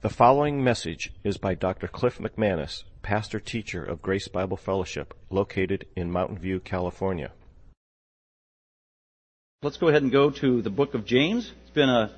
[0.00, 1.88] The following message is by Dr.
[1.88, 7.32] Cliff McManus, pastor teacher of Grace Bible Fellowship, located in Mountain View, California.
[9.60, 11.50] Let's go ahead and go to the book of James.
[11.62, 12.12] It's been a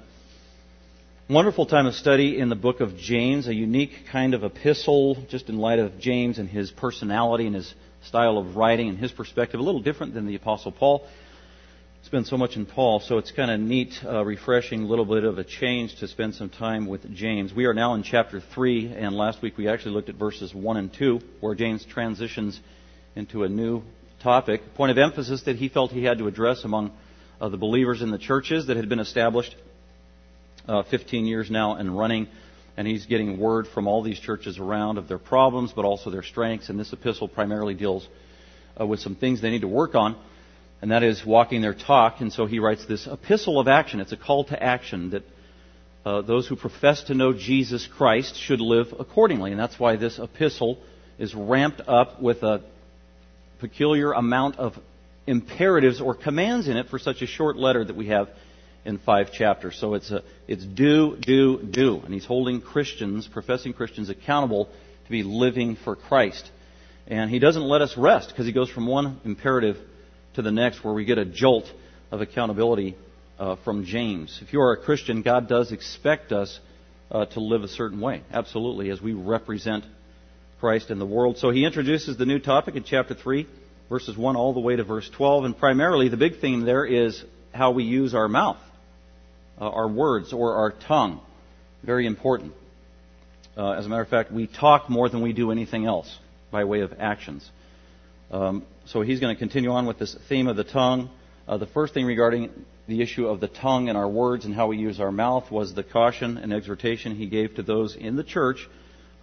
[1.30, 5.48] wonderful time of study in the book of James, a unique kind of epistle, just
[5.48, 9.58] in light of James and his personality and his style of writing and his perspective,
[9.58, 11.08] a little different than the Apostle Paul
[12.03, 15.23] spend so much in Paul, so it's kind of neat, uh, refreshing, a little bit
[15.25, 17.53] of a change to spend some time with James.
[17.53, 20.77] We are now in chapter 3, and last week we actually looked at verses 1
[20.79, 22.58] and 2, where James transitions
[23.17, 23.82] into a new
[24.22, 24.75] topic.
[24.75, 26.93] Point of emphasis that he felt he had to address among
[27.39, 29.55] uh, the believers in the churches that had been established
[30.67, 32.28] uh, 15 years now and running.
[32.77, 36.22] And he's getting word from all these churches around of their problems, but also their
[36.22, 36.70] strengths.
[36.70, 38.08] And this epistle primarily deals
[38.80, 40.17] uh, with some things they need to work on
[40.83, 42.20] and that is walking their talk.
[42.20, 44.00] And so he writes this epistle of action.
[44.00, 45.22] It's a call to action that
[46.05, 49.50] uh, those who profess to know Jesus Christ should live accordingly.
[49.50, 50.78] And that's why this epistle
[51.19, 52.62] is ramped up with a
[53.60, 54.74] peculiar amount of
[55.27, 58.30] imperatives or commands in it for such a short letter that we have
[58.86, 59.77] in five chapters.
[59.78, 62.00] So it's a, it's do, do, do.
[62.02, 64.70] And he's holding Christians, professing Christians, accountable
[65.05, 66.50] to be living for Christ.
[67.06, 69.77] And he doesn't let us rest because he goes from one imperative
[70.34, 71.70] to the next where we get a jolt
[72.11, 72.97] of accountability
[73.39, 74.39] uh, from James.
[74.42, 76.59] If you are a Christian, God does expect us
[77.11, 79.84] uh, to live a certain way, absolutely, as we represent
[80.61, 81.39] Christ in the world.
[81.39, 83.47] So he introduces the new topic in chapter 3,
[83.89, 87.25] verses 1 all the way to verse 12, and primarily the big theme there is
[87.53, 88.58] how we use our mouth,
[89.61, 91.20] uh, our words, or our tongue.
[91.83, 92.53] Very important.
[93.56, 96.19] Uh, as a matter of fact, we talk more than we do anything else
[96.51, 97.48] by way of actions.
[98.31, 101.10] Um, so he's going to continue on with this theme of the tongue.
[101.46, 102.50] Uh, the first thing regarding
[102.88, 105.72] the issue of the tongue and our words and how we use our mouth was
[105.74, 108.68] the caution and exhortation he gave to those in the church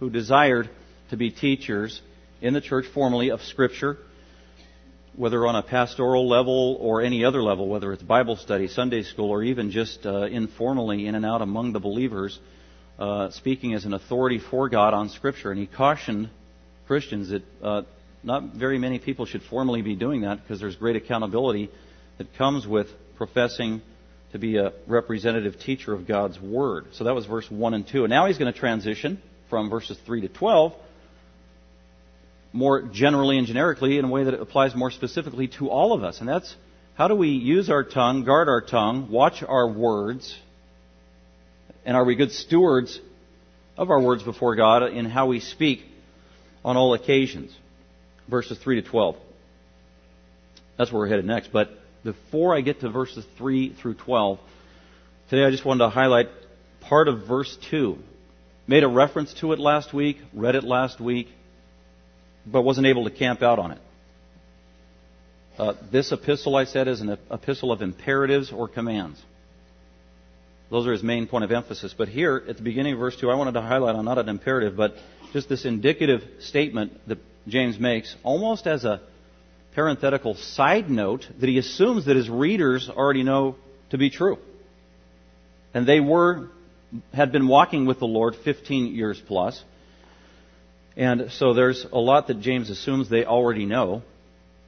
[0.00, 0.70] who desired
[1.10, 2.00] to be teachers
[2.40, 3.98] in the church formally of Scripture,
[5.16, 9.28] whether on a pastoral level or any other level, whether it's Bible study, Sunday school,
[9.28, 12.38] or even just uh, informally in and out among the believers,
[12.98, 15.50] uh, speaking as an authority for God on Scripture.
[15.50, 16.30] And he cautioned
[16.86, 17.82] Christians that uh,
[18.22, 21.70] not very many people should formally be doing that because there's great accountability
[22.18, 23.80] that comes with professing
[24.32, 26.86] to be a representative teacher of God's Word.
[26.92, 28.04] So that was verse 1 and 2.
[28.04, 30.74] And now he's going to transition from verses 3 to 12
[32.52, 36.20] more generally and generically in a way that applies more specifically to all of us.
[36.20, 36.54] And that's
[36.94, 40.36] how do we use our tongue, guard our tongue, watch our words,
[41.84, 43.00] and are we good stewards
[43.76, 45.84] of our words before God in how we speak
[46.64, 47.54] on all occasions?
[48.28, 49.16] Verses 3 to 12.
[50.76, 51.52] That's where we're headed next.
[51.52, 51.70] But
[52.04, 54.38] before I get to verses 3 through 12,
[55.30, 56.28] today I just wanted to highlight
[56.80, 57.98] part of verse 2.
[58.66, 61.28] Made a reference to it last week, read it last week,
[62.46, 63.78] but wasn't able to camp out on it.
[65.58, 69.20] Uh, this epistle, I said, is an epistle of imperatives or commands.
[70.70, 71.94] Those are his main point of emphasis.
[71.96, 74.28] But here, at the beginning of verse 2, I wanted to highlight on not an
[74.28, 74.94] imperative, but
[75.32, 77.18] just this indicative statement that
[77.50, 79.00] James makes, almost as a
[79.74, 83.56] parenthetical side note, that he assumes that his readers already know
[83.90, 84.38] to be true.
[85.74, 86.48] And they were,
[87.12, 89.62] had been walking with the Lord 15 years plus.
[90.96, 94.02] And so there's a lot that James assumes they already know.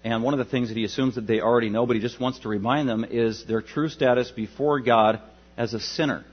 [0.05, 2.21] And one of the things that he assumes that they already know, but he just
[2.21, 5.21] wants to remind them, is their true status before God
[5.57, 6.25] as a sinner.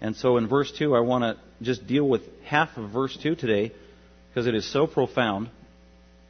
[0.00, 3.34] And so in verse 2, I want to just deal with half of verse 2
[3.36, 3.72] today
[4.28, 5.50] because it is so profound.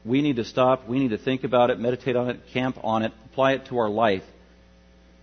[0.04, 3.02] We need to stop, we need to think about it, meditate on it, camp on
[3.02, 4.22] it, apply it to our life,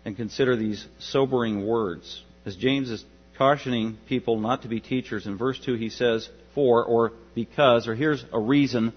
[0.05, 2.23] and consider these sobering words.
[2.45, 3.03] As James is
[3.37, 7.95] cautioning people not to be teachers, in verse 2 he says, for or because, or
[7.95, 8.93] here's a reason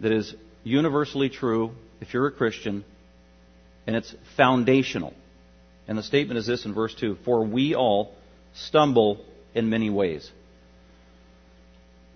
[0.00, 0.34] that is
[0.64, 2.84] universally true if you're a Christian,
[3.86, 5.14] and it's foundational.
[5.88, 8.14] And the statement is this in verse 2 For we all
[8.54, 9.24] stumble
[9.54, 10.30] in many ways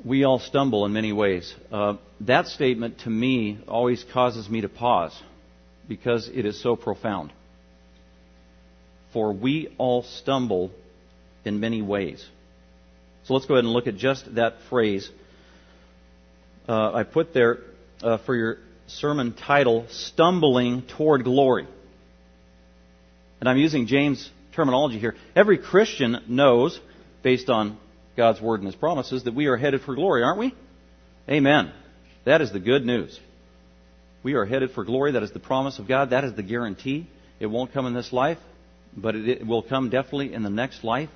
[0.05, 1.55] we all stumble in many ways.
[1.71, 5.17] Uh, that statement to me always causes me to pause
[5.89, 7.33] because it is so profound.
[9.13, 10.71] For we all stumble
[11.45, 12.25] in many ways.
[13.25, 15.11] So let's go ahead and look at just that phrase.
[16.69, 17.59] Uh, I put there
[18.03, 21.67] uh, for your sermon title, Stumbling Toward Glory.
[23.41, 25.17] And I'm using James' terminology here.
[25.35, 26.79] Every Christian knows,
[27.23, 27.79] based on
[28.21, 30.55] God's word and his promises that we are headed for glory, aren't we?
[31.27, 31.73] Amen.
[32.27, 33.19] That is the good news.
[34.23, 35.13] We are headed for glory.
[35.13, 36.11] That is the promise of God.
[36.11, 37.09] That is the guarantee.
[37.39, 38.37] It won't come in this life,
[38.95, 41.09] but it will come definitely in the next life.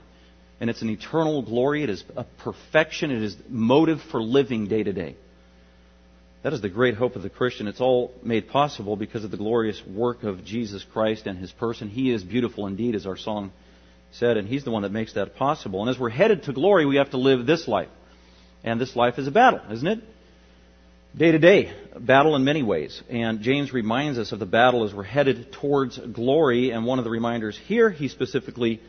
[0.60, 1.82] and it's an eternal glory.
[1.82, 3.10] It is a perfection.
[3.10, 5.16] It is motive for living day to day.
[6.42, 7.66] That is the great hope of the Christian.
[7.68, 11.88] It's all made possible because of the glorious work of Jesus Christ and His person.
[11.88, 13.52] He is beautiful indeed, as our song
[14.18, 15.80] said, and He's the one that makes that possible.
[15.80, 17.88] And as we're headed to glory, we have to live this life.
[18.62, 20.00] And this life is a battle, isn't it?
[21.16, 23.02] Day to day, battle in many ways.
[23.08, 26.70] And James reminds us of the battle as we're headed towards glory.
[26.70, 28.80] And one of the reminders here, he specifically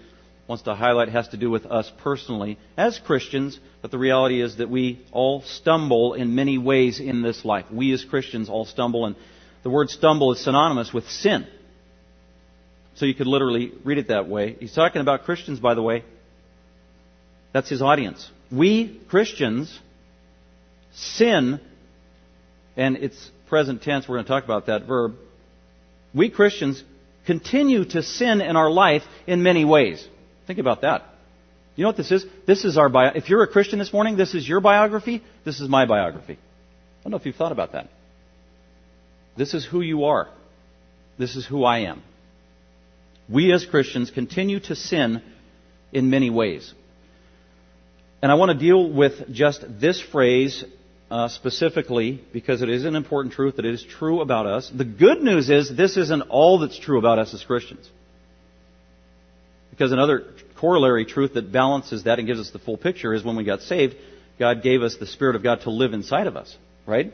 [0.48, 4.58] wants to highlight has to do with us personally as Christians, but the reality is
[4.58, 7.66] that we all stumble in many ways in this life.
[7.72, 9.16] We as Christians all stumble, and
[9.64, 11.48] the word stumble is synonymous with sin.
[12.96, 14.56] So you could literally read it that way.
[14.60, 16.04] He's talking about Christians, by the way.
[17.54, 18.30] That's his audience.
[18.52, 19.80] We Christians
[20.94, 21.60] sin,
[22.78, 25.16] and it's present tense, we're going to talk about that verb.
[26.14, 26.84] We Christians
[27.26, 30.06] continue to sin in our life in many ways.
[30.48, 31.04] Think about that.
[31.76, 32.26] You know what this is?
[32.48, 33.12] This is our bio.
[33.14, 35.22] If you're a Christian this morning, this is your biography.
[35.44, 36.34] This is my biography.
[36.34, 37.90] I don't know if you've thought about that.
[39.38, 40.30] This is who you are.
[41.18, 42.02] This is who I am.
[43.30, 45.22] We as Christians continue to sin
[45.92, 46.74] in many ways.
[48.22, 50.64] And I want to deal with just this phrase
[51.12, 54.72] uh, specifically because it is an important truth that it is true about us.
[54.76, 57.90] The good news is this isn't all that's true about us as Christians.
[59.70, 63.36] Because another corollary truth that balances that and gives us the full picture is when
[63.36, 63.96] we got saved,
[64.40, 66.56] God gave us the Spirit of God to live inside of us,
[66.86, 67.14] right?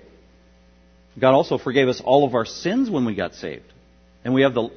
[1.19, 3.70] God also forgave us all of our sins when we got saved.
[4.23, 4.69] And we have the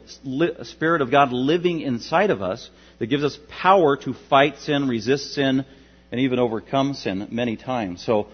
[0.62, 5.34] Spirit of God living inside of us that gives us power to fight sin, resist
[5.34, 5.66] sin,
[6.10, 8.04] and even overcome sin many times.
[8.04, 8.28] So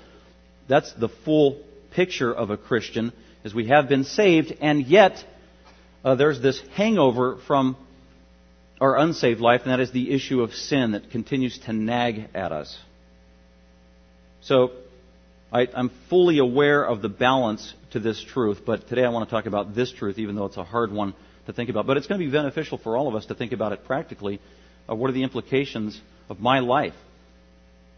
[0.69, 3.13] that's the full picture of a Christian,
[3.43, 5.25] is we have been saved, and yet
[6.05, 7.77] uh, there's this hangover from
[8.81, 12.53] our unsaved life, and that is the issue of sin that continues to nag at
[12.53, 12.79] us.
[14.43, 14.71] So,
[15.53, 19.35] I, am fully aware of the balance to this truth, but today I want to
[19.35, 21.15] talk about this truth, even though it's a hard one
[21.47, 21.87] to think about.
[21.87, 24.41] But it's going to be beneficial for all of us to think about it practically.
[24.89, 26.95] Uh, what are the implications of my life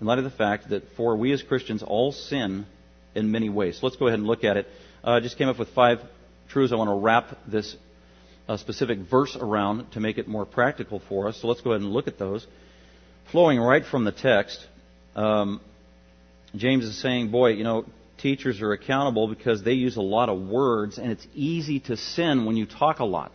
[0.00, 2.66] in light of the fact that for we as Christians all sin
[3.14, 3.78] in many ways?
[3.80, 4.66] So let's go ahead and look at it.
[5.04, 5.98] Uh, I just came up with five
[6.48, 7.76] truths I want to wrap this
[8.48, 11.40] a specific verse around to make it more practical for us.
[11.40, 12.46] So let's go ahead and look at those.
[13.30, 14.58] Flowing right from the text,
[15.14, 15.60] um,
[16.54, 17.84] James is saying, boy, you know,
[18.22, 22.46] teachers are accountable because they use a lot of words, and it's easy to sin
[22.46, 23.32] when you talk a lot.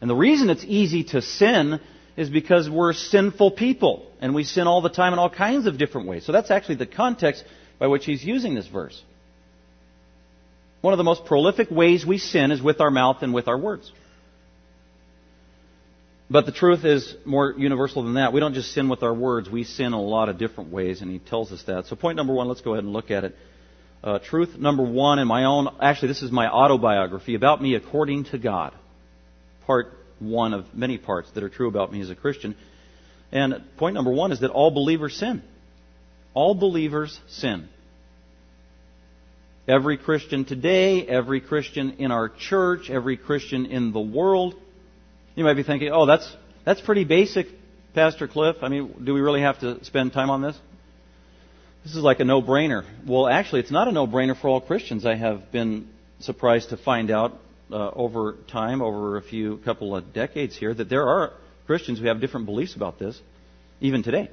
[0.00, 1.80] And the reason it's easy to sin
[2.16, 5.78] is because we're sinful people, and we sin all the time in all kinds of
[5.78, 6.24] different ways.
[6.24, 7.44] So that's actually the context
[7.78, 9.00] by which he's using this verse.
[10.80, 13.58] One of the most prolific ways we sin is with our mouth and with our
[13.58, 13.92] words.
[16.28, 18.32] But the truth is more universal than that.
[18.32, 21.00] We don't just sin with our words, we sin in a lot of different ways,
[21.00, 21.86] and he tells us that.
[21.86, 23.36] So, point number one, let's go ahead and look at it.
[24.06, 28.22] Uh, truth number one in my own, actually, this is my autobiography about me according
[28.22, 28.72] to God.
[29.66, 29.88] Part
[30.20, 32.54] one of many parts that are true about me as a Christian.
[33.32, 35.42] And point number one is that all believers sin.
[36.34, 37.68] All believers sin.
[39.66, 44.54] Every Christian today, every Christian in our church, every Christian in the world
[45.34, 46.32] you might be thinking, oh, that's,
[46.64, 47.48] that's pretty basic,
[47.92, 48.56] Pastor Cliff.
[48.62, 50.56] I mean, do we really have to spend time on this?
[51.86, 52.84] This is like a no-brainer.
[53.06, 55.06] Well, actually, it's not a no-brainer for all Christians.
[55.06, 57.38] I have been surprised to find out
[57.70, 61.34] uh, over time, over a few couple of decades here, that there are
[61.66, 63.20] Christians who have different beliefs about this,
[63.80, 64.28] even today.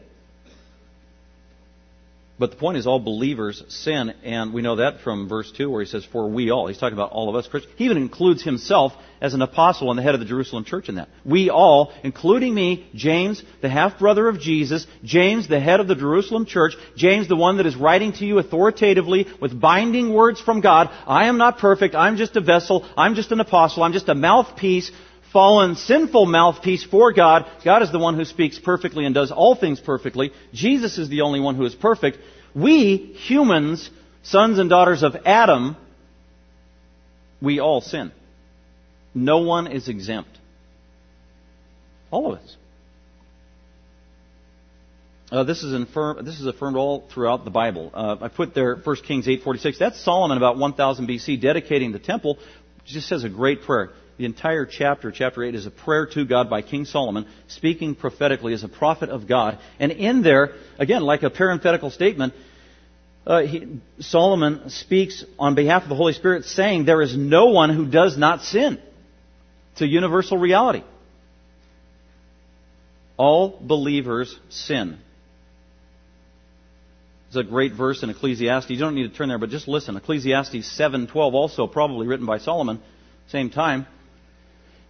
[2.40, 5.84] But the point is, all believers sin, and we know that from verse 2 where
[5.84, 6.68] he says, For we all.
[6.68, 7.76] He's talking about all of us Christians.
[7.78, 10.96] He even includes himself as an apostle and the head of the Jerusalem church in
[10.96, 11.10] that.
[11.24, 15.96] We all, including me, James, the half brother of Jesus, James, the head of the
[15.96, 20.60] Jerusalem church, James, the one that is writing to you authoritatively with binding words from
[20.60, 20.90] God.
[21.06, 21.94] I am not perfect.
[21.94, 22.84] I'm just a vessel.
[22.98, 23.84] I'm just an apostle.
[23.84, 24.92] I'm just a mouthpiece
[25.34, 27.46] fallen, sinful mouthpiece for God.
[27.66, 30.32] God is the one who speaks perfectly and does all things perfectly.
[30.54, 32.20] Jesus is the only one who is perfect.
[32.56, 33.90] We, humans,
[34.22, 35.76] sons and daughters of Adam,
[37.42, 38.12] we all sin.
[39.14, 40.38] No one is exempt.
[42.12, 42.56] All of us.
[45.32, 47.90] Uh, this is infirm, this is affirmed all throughout the Bible.
[47.92, 49.80] Uh, I put there 1 Kings 8:46.
[49.80, 52.38] That's Solomon about 1000 BC dedicating the temple.
[52.86, 53.90] Just says a great prayer.
[54.18, 58.54] The entire chapter, chapter 8, is a prayer to God by King Solomon, speaking prophetically
[58.54, 59.58] as a prophet of God.
[59.80, 62.34] And in there, again, like a parenthetical statement,
[63.26, 67.70] uh, he, Solomon speaks on behalf of the Holy Spirit, saying, There is no one
[67.72, 68.80] who does not sin.
[69.72, 70.84] It's a universal reality.
[73.18, 75.00] All believers sin.
[77.28, 78.70] It's a great verse in Ecclesiastes.
[78.70, 79.98] You don't need to turn there, but just listen.
[79.98, 82.80] Ecclesiastes 7:12, also probably written by Solomon,
[83.30, 83.88] same time.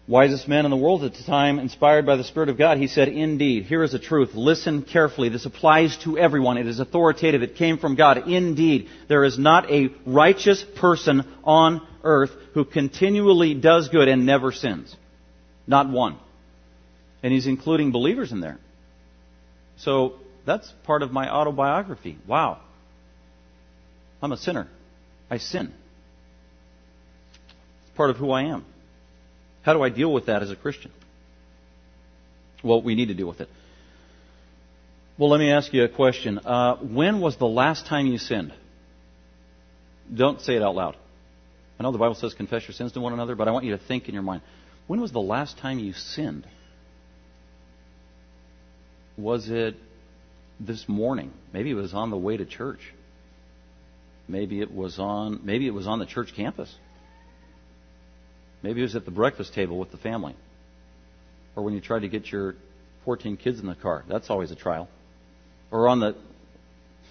[0.06, 2.88] Wisest man in the world at the time, inspired by the Spirit of God, he
[2.88, 4.32] said, Indeed, here is the truth.
[4.34, 5.30] Listen carefully.
[5.30, 6.58] This applies to everyone.
[6.58, 7.42] It is authoritative.
[7.42, 8.28] It came from God.
[8.28, 14.52] Indeed, there is not a righteous person on earth who continually does good and never
[14.52, 14.94] sins.
[15.68, 16.18] Not one.
[17.22, 18.60] And he's including believers in there.
[19.78, 22.18] So that's part of my autobiography.
[22.28, 22.60] Wow.
[24.22, 24.68] I'm a sinner.
[25.30, 25.74] I sin.
[27.84, 28.66] It's part of who I am.
[29.64, 30.92] How do I deal with that as a Christian?
[32.64, 33.50] Well, we need to deal with it.
[35.18, 36.40] Well, let me ask you a question.
[36.40, 38.54] Uh, when was the last time you sinned?
[40.14, 40.96] Don't say it out loud.
[41.80, 43.72] I know the Bible says confess your sins to one another, but I want you
[43.72, 44.42] to think in your mind.
[44.88, 46.48] When was the last time you sinned?
[49.18, 49.76] Was it
[50.60, 51.32] this morning.
[51.52, 52.80] Maybe it was on the way to church.
[54.28, 56.74] Maybe it was on maybe it was on the church campus.
[58.64, 60.36] Maybe it was at the breakfast table with the family.
[61.56, 62.56] Or when you tried to get your
[63.06, 64.04] 14 kids in the car.
[64.08, 64.88] That's always a trial.
[65.70, 66.16] Or on the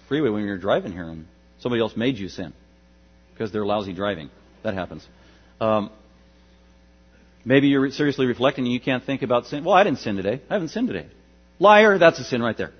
[0.07, 1.27] freeway when you're driving here and
[1.59, 2.53] somebody else made you sin
[3.33, 4.29] because they're lousy driving.
[4.63, 5.07] That happens.
[5.61, 5.91] Um,
[7.45, 9.63] maybe you're seriously reflecting and you can't think about sin.
[9.63, 10.41] Well, I didn't sin today.
[10.49, 11.07] I haven't sinned today.
[11.59, 12.71] Liar, that's a sin right there.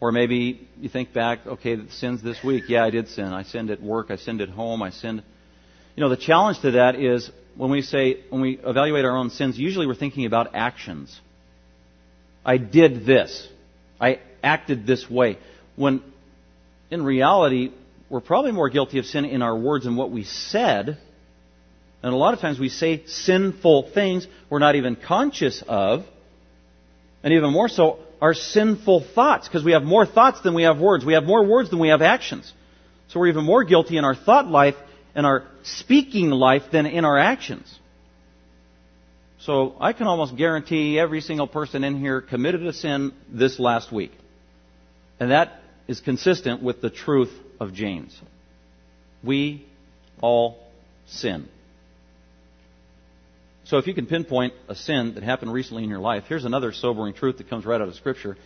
[0.00, 2.64] Or maybe you think back, okay, the sins this week.
[2.68, 3.26] Yeah, I did sin.
[3.26, 4.10] I sinned at work.
[4.10, 4.82] I sinned at home.
[4.82, 5.22] I sinned.
[6.00, 9.28] You know, the challenge to that is when we say, when we evaluate our own
[9.28, 11.20] sins, usually we're thinking about actions.
[12.42, 13.46] I did this.
[14.00, 15.36] I acted this way.
[15.76, 16.02] When
[16.90, 17.72] in reality,
[18.08, 20.96] we're probably more guilty of sin in our words and what we said.
[22.02, 26.06] And a lot of times we say sinful things we're not even conscious of.
[27.22, 30.78] And even more so, our sinful thoughts, because we have more thoughts than we have
[30.78, 31.04] words.
[31.04, 32.50] We have more words than we have actions.
[33.08, 34.76] So we're even more guilty in our thought life
[35.14, 37.78] and our speaking life than in our actions.
[39.40, 43.90] So I can almost guarantee every single person in here committed a sin this last
[43.90, 44.12] week.
[45.18, 48.18] And that is consistent with the truth of James.
[49.24, 49.66] We
[50.20, 50.58] all
[51.06, 51.48] sin.
[53.64, 56.72] So if you can pinpoint a sin that happened recently in your life, here's another
[56.72, 58.36] sobering truth that comes right out of Scripture.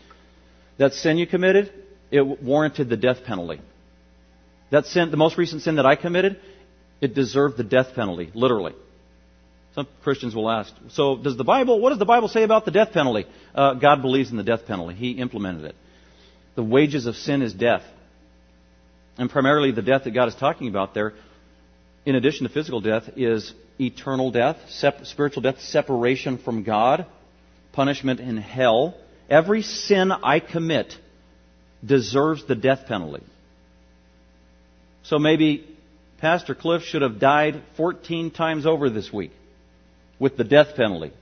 [0.78, 1.72] That sin you committed,
[2.10, 3.60] it warranted the death penalty.
[4.70, 6.40] That sin, the most recent sin that I committed,
[7.04, 8.74] it deserved the death penalty, literally.
[9.74, 12.70] Some Christians will ask, so does the Bible, what does the Bible say about the
[12.70, 13.26] death penalty?
[13.54, 14.94] Uh, God believes in the death penalty.
[14.94, 15.74] He implemented it.
[16.54, 17.82] The wages of sin is death.
[19.18, 21.12] And primarily the death that God is talking about there,
[22.06, 27.06] in addition to physical death, is eternal death, sep- spiritual death, separation from God,
[27.72, 28.94] punishment in hell.
[29.28, 30.94] Every sin I commit
[31.84, 33.24] deserves the death penalty.
[35.02, 35.73] So maybe
[36.24, 39.30] Pastor Cliff should have died 14 times over this week
[40.18, 41.12] with the death penalty.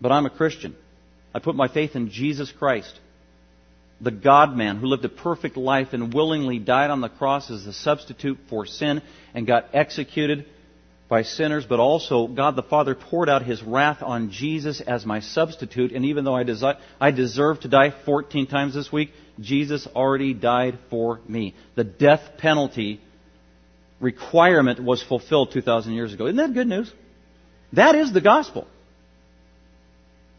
[0.00, 0.74] But I'm a Christian.
[1.34, 2.98] I put my faith in Jesus Christ,
[4.00, 7.66] the God man who lived a perfect life and willingly died on the cross as
[7.66, 9.02] a substitute for sin
[9.34, 10.46] and got executed
[11.06, 15.20] by sinners, but also God the Father poured out His wrath on Jesus as my
[15.20, 15.92] substitute.
[15.92, 20.32] And even though I, desi- I deserve to die 14 times this week, Jesus already
[20.32, 21.54] died for me.
[21.74, 23.02] The death penalty
[24.00, 26.26] requirement was fulfilled 2,000 years ago.
[26.26, 26.92] Isn't that good news?
[27.72, 28.66] That is the gospel.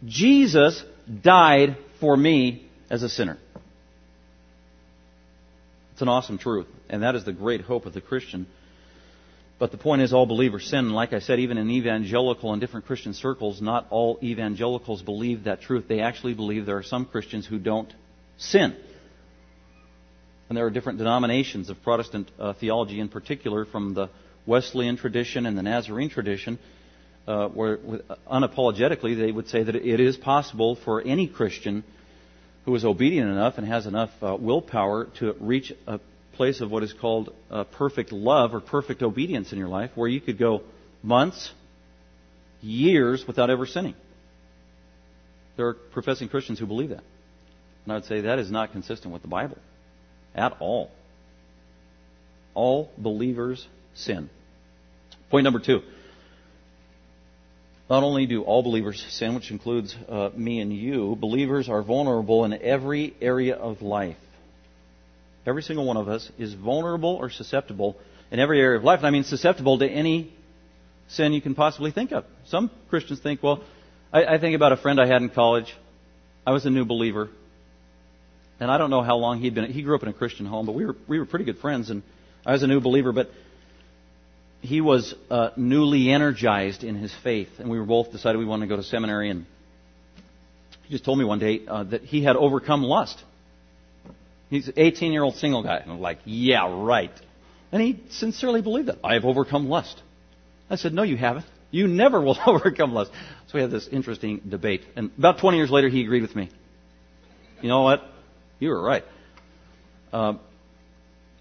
[0.06, 0.84] Jesus
[1.22, 3.38] died for me as a sinner.
[5.94, 6.68] It's an awesome truth.
[6.90, 8.48] And that is the great hope of the Christian
[9.60, 10.80] but the point is, all believers sin.
[10.80, 15.46] And like I said, even in evangelical and different Christian circles, not all evangelicals believe
[15.46, 15.86] that truth.
[15.88, 17.92] They actually believe there are some Christians who don't
[18.38, 18.76] sin.
[20.50, 24.10] And there are different denominations of Protestant uh, theology, in particular, from the
[24.46, 26.58] Wesleyan tradition and the Nazarene tradition,
[27.28, 27.78] uh, where
[28.32, 31.84] unapologetically they would say that it is possible for any Christian
[32.64, 36.00] who is obedient enough and has enough uh, willpower to reach a
[36.34, 40.08] place of what is called uh, perfect love or perfect obedience in your life, where
[40.08, 40.62] you could go
[41.04, 41.52] months,
[42.62, 43.96] years without ever sinning.
[45.58, 47.04] There are professing Christians who believe that.
[47.84, 49.58] And I would say that is not consistent with the Bible
[50.38, 50.92] at all.
[52.54, 54.30] All believers sin.
[55.30, 55.82] Point number two.
[57.90, 62.44] Not only do all believers sin, which includes uh, me and you, believers are vulnerable
[62.44, 64.18] in every area of life.
[65.46, 67.96] Every single one of us is vulnerable or susceptible
[68.30, 68.98] in every area of life.
[68.98, 70.34] And I mean susceptible to any
[71.08, 72.26] sin you can possibly think of.
[72.48, 73.64] Some Christians think, well,
[74.12, 75.74] I, I think about a friend I had in college.
[76.46, 77.30] I was a new believer.
[78.60, 79.72] And I don't know how long he'd been.
[79.72, 81.90] He grew up in a Christian home, but we were we were pretty good friends,
[81.90, 82.02] and
[82.46, 83.12] I was a new believer.
[83.12, 83.30] But
[84.62, 88.66] he was uh, newly energized in his faith, and we were both decided we wanted
[88.66, 89.30] to go to seminary.
[89.30, 89.46] And
[90.84, 93.22] he just told me one day uh, that he had overcome lust.
[94.50, 97.12] He's an 18 year old single guy, and I'm like, yeah, right.
[97.72, 100.02] And he sincerely believed that I have overcome lust.
[100.70, 101.46] I said, no, you haven't.
[101.70, 103.12] You never will overcome lust.
[103.48, 106.50] So we had this interesting debate, and about 20 years later, he agreed with me.
[107.62, 108.02] You know what?
[108.60, 109.04] You were right.
[110.12, 110.34] Uh,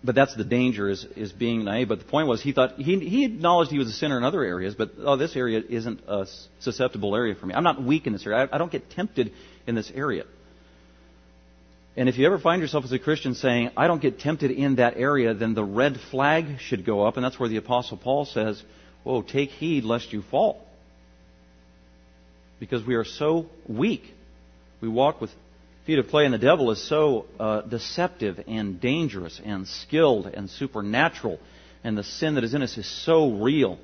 [0.04, 1.88] but that's the danger is, is being naive.
[1.88, 4.42] But the point was he thought he, he acknowledged he was a sinner in other
[4.42, 6.26] areas, but oh, this area isn't a
[6.60, 7.54] susceptible area for me.
[7.54, 8.48] I'm not weak in this area.
[8.50, 9.32] I, I don't get tempted
[9.66, 10.24] in this area.
[11.96, 14.76] And if you ever find yourself as a Christian saying, I don't get tempted in
[14.76, 17.16] that area, then the red flag should go up.
[17.16, 18.62] And that's where the Apostle Paul says,
[19.02, 20.66] Whoa, take heed lest you fall.
[22.60, 24.02] Because we are so weak.
[24.80, 25.30] We walk with
[25.86, 30.50] feet of clay, and the devil is so uh, deceptive and dangerous and skilled and
[30.50, 31.38] supernatural,
[31.84, 33.78] and the sin that is in us is so real.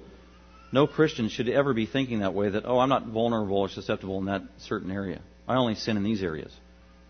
[0.72, 4.18] No Christian should ever be thinking that way that, oh, I'm not vulnerable or susceptible
[4.18, 5.20] in that certain area.
[5.46, 6.52] I only sin in these areas.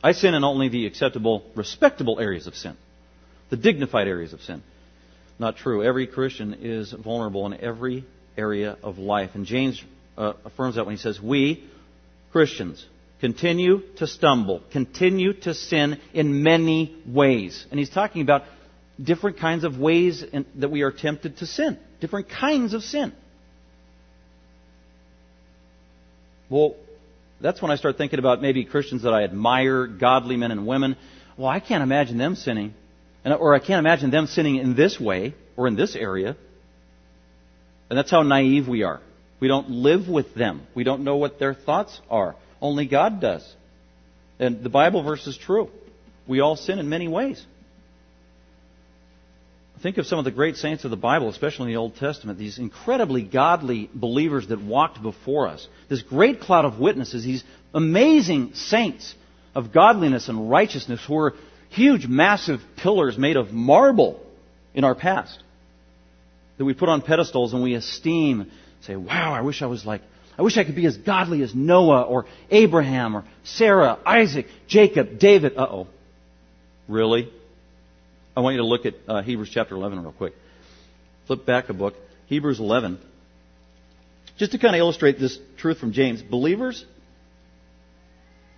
[0.04, 2.76] I sin in only the acceptable, respectable areas of sin,
[3.50, 4.62] the dignified areas of sin.
[5.38, 5.82] Not true.
[5.82, 8.04] Every Christian is vulnerable in every
[8.36, 9.30] area of life.
[9.34, 9.82] And James
[10.18, 11.64] uh, affirms that when he says, We,
[12.32, 12.84] Christians,
[13.22, 17.64] continue to stumble, continue to sin in many ways.
[17.70, 18.42] And he's talking about
[19.00, 23.12] different kinds of ways in, that we are tempted to sin, different kinds of sin.
[26.50, 26.74] Well,
[27.40, 30.96] that's when I start thinking about maybe Christians that I admire, godly men and women.
[31.36, 32.74] Well, I can't imagine them sinning.
[33.24, 36.36] Or I can't imagine them sinning in this way or in this area.
[37.88, 39.00] And that's how naive we are.
[39.38, 40.66] We don't live with them.
[40.74, 42.34] We don't know what their thoughts are.
[42.62, 43.46] Only God does.
[44.38, 45.68] And the Bible verse is true.
[46.26, 47.44] We all sin in many ways.
[49.82, 52.38] Think of some of the great saints of the Bible, especially in the Old Testament,
[52.38, 55.66] these incredibly godly believers that walked before us.
[55.88, 57.42] This great cloud of witnesses, these
[57.74, 59.12] amazing saints
[59.56, 61.34] of godliness and righteousness who were
[61.70, 64.24] huge, massive pillars made of marble
[64.72, 65.42] in our past
[66.58, 68.50] that we put on pedestals and we esteem.
[68.82, 70.02] Say, wow, I wish I was like
[70.38, 75.18] I wish I could be as godly as Noah or Abraham or Sarah, Isaac, Jacob,
[75.18, 75.56] David.
[75.56, 75.86] Uh oh.
[76.88, 77.30] Really?
[78.36, 80.34] I want you to look at uh, Hebrews chapter 11 real quick.
[81.26, 81.94] Flip back a book.
[82.26, 82.98] Hebrews 11.
[84.38, 86.84] Just to kind of illustrate this truth from James, believers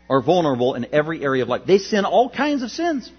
[0.08, 1.62] are vulnerable in every area of life.
[1.66, 3.10] They sin all kinds of sins.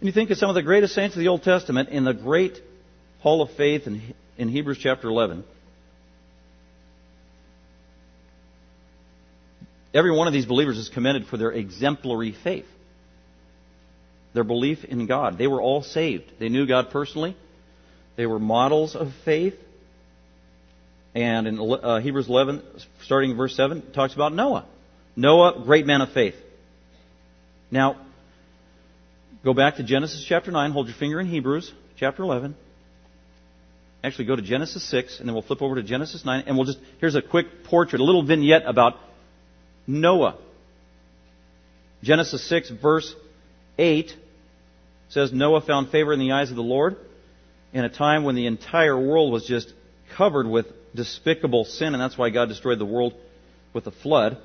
[0.00, 2.12] And you think of some of the greatest saints of the Old Testament in the
[2.12, 2.60] great
[3.20, 5.44] hall of faith in, in Hebrews chapter 11.
[9.94, 12.66] Every one of these believers is commended for their exemplary faith,
[14.32, 15.36] their belief in God.
[15.36, 16.32] They were all saved.
[16.38, 17.36] They knew God personally.
[18.16, 19.54] They were models of faith.
[21.14, 22.62] And in uh, Hebrews 11,
[23.02, 24.66] starting in verse 7, talks about Noah.
[25.14, 26.36] Noah, great man of faith.
[27.70, 28.00] Now,
[29.44, 30.70] go back to Genesis chapter 9.
[30.72, 32.56] Hold your finger in Hebrews chapter 11.
[34.02, 36.66] Actually, go to Genesis 6, and then we'll flip over to Genesis 9, and we'll
[36.66, 38.94] just, here's a quick portrait, a little vignette about
[39.86, 40.38] Noah.
[42.02, 43.14] Genesis 6, verse
[43.78, 44.14] 8
[45.08, 46.96] says Noah found favor in the eyes of the Lord
[47.72, 49.72] in a time when the entire world was just
[50.16, 53.14] covered with despicable sin, and that's why God destroyed the world
[53.72, 54.38] with a flood.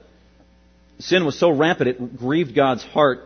[1.00, 3.20] Sin was so rampant it grieved God's heart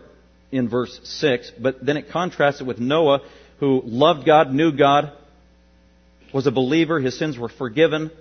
[0.52, 3.22] in verse 6, but then it contrasts it with Noah,
[3.60, 5.12] who loved God, knew God,
[6.34, 8.12] was a believer, his sins were forgiven,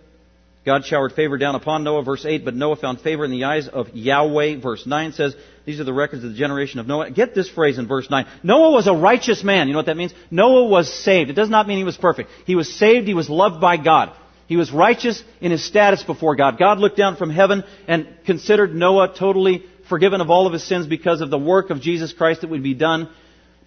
[0.65, 3.67] God showered favor down upon Noah, verse 8, but Noah found favor in the eyes
[3.67, 4.61] of Yahweh.
[4.61, 7.11] Verse 9 says, these are the records of the generation of Noah.
[7.11, 8.27] Get this phrase in verse 9.
[8.43, 9.69] Noah was a righteous man.
[9.69, 10.13] You know what that means?
[10.31, 11.31] Noah was saved.
[11.31, 12.31] It does not mean he was perfect.
[12.45, 13.07] He was saved.
[13.07, 14.13] He was loved by God.
[14.49, 16.59] He was righteous in his status before God.
[16.59, 20.87] God looked down from heaven and considered Noah totally forgiven of all of his sins
[20.87, 23.09] because of the work of Jesus Christ that would be done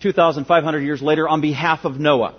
[0.01, 2.35] 2,500 years later on behalf of Noah.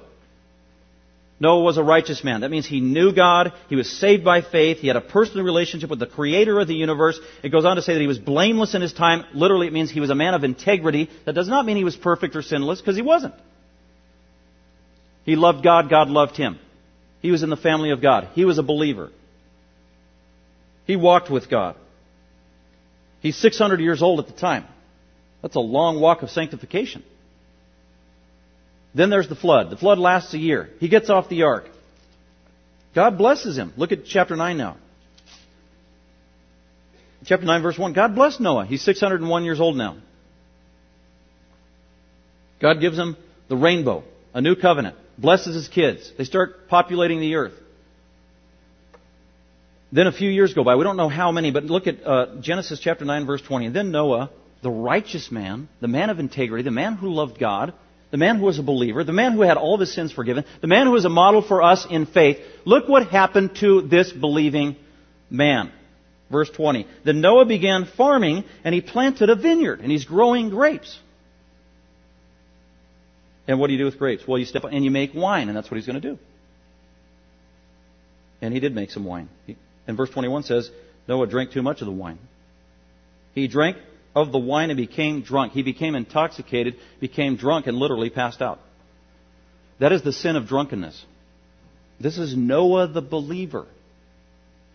[1.41, 2.43] Noah was a righteous man.
[2.43, 3.53] That means he knew God.
[3.69, 4.79] He was saved by faith.
[4.79, 7.19] He had a personal relationship with the creator of the universe.
[7.43, 9.25] It goes on to say that he was blameless in his time.
[9.35, 11.11] Literally, it means he was a man of integrity.
[11.27, 13.35] That does not mean he was perfect or sinless, because he wasn't.
[15.25, 15.91] He loved God.
[15.91, 16.59] God loved him.
[17.21, 18.29] He was in the family of God.
[18.35, 19.11] He was a believer.
[20.87, 21.77] He walked with God.
[23.21, 24.67] He's 600 years old at the time.
[25.43, 27.03] That's a long walk of sanctification.
[28.95, 29.71] Then there's the flood.
[29.71, 30.71] The flood lasts a year.
[30.79, 31.65] He gets off the ark.
[32.95, 33.73] God blesses him.
[33.77, 34.77] Look at chapter 9 now.
[37.27, 37.93] Chapter 9, verse 1.
[37.93, 38.67] God blessed Noah.
[38.67, 39.97] He's 601 years old now.
[42.61, 43.17] God gives him
[43.49, 46.13] the rainbow, a new covenant, blesses his kids.
[46.17, 47.55] They start populating the earth.
[49.91, 50.77] Then a few years go by.
[50.77, 53.67] We don't know how many, but look at uh, Genesis chapter 9, verse 20.
[53.67, 54.31] And then Noah,
[54.63, 57.75] the righteous man, the man of integrity, the man who loved God,
[58.15, 60.45] the man who was a believer, the man who had all of his sins forgiven,
[60.61, 62.39] the man who was a model for us in faith.
[62.65, 64.77] Look what happened to this believing
[65.31, 65.73] man.
[66.31, 66.87] Verse 20.
[67.05, 70.97] Then Noah began farming and he planted a vineyard and he's growing grapes.
[73.49, 74.29] And what do you do with grapes?
[74.29, 76.19] Well, you step and you make wine, and that's what he's going to do.
[78.41, 79.29] And he did make some wine.
[79.89, 80.71] And verse 21 says,
[81.09, 82.21] Noah drank too much of the wine.
[83.35, 83.77] He drank
[84.15, 85.53] of the wine and became drunk.
[85.53, 88.61] He became intoxicated, became drunk, and literally passed out.
[89.81, 91.05] That is the sin of drunkenness.
[92.01, 93.67] This is Noah the believer.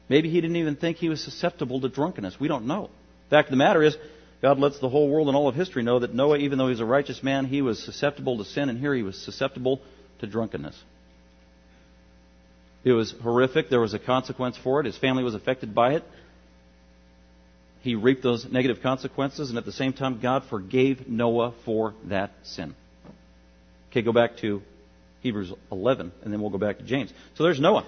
[0.10, 2.40] Maybe he didn't even think he was susceptible to drunkenness.
[2.40, 2.90] We don't know.
[3.30, 3.96] The fact of the matter is,
[4.42, 6.72] God lets the whole world and all of history know that Noah, even though he
[6.72, 9.82] was a righteous man, he was susceptible to sin, and here he was susceptible
[10.20, 10.82] to drunkenness.
[12.84, 13.70] It was horrific.
[13.70, 14.86] There was a consequence for it.
[14.86, 16.04] His family was affected by it.
[17.82, 22.32] He reaped those negative consequences, and at the same time, God forgave Noah for that
[22.44, 22.76] sin.
[23.92, 24.62] Okay, go back to
[25.22, 27.12] Hebrews 11, and then we'll go back to James.
[27.36, 27.86] So there's Noah.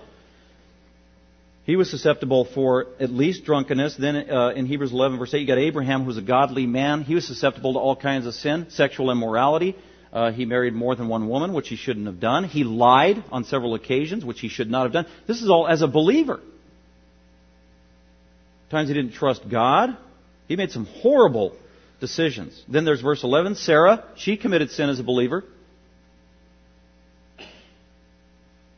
[1.63, 3.95] He was susceptible for at least drunkenness.
[3.95, 7.04] Then uh, in Hebrews 11, verse 8, you got Abraham, who was a godly man.
[7.04, 9.75] He was susceptible to all kinds of sin, sexual immorality.
[10.12, 12.45] Uh, he married more than one woman, which he shouldn't have done.
[12.45, 15.06] He lied on several occasions, which he should not have done.
[15.27, 16.41] This is all as a believer.
[18.72, 19.98] Times he didn't trust God.
[20.48, 21.56] He made some horrible
[22.00, 22.62] decisions.
[22.68, 23.56] Then there's verse 11.
[23.56, 25.44] Sarah, she committed sin as a believer.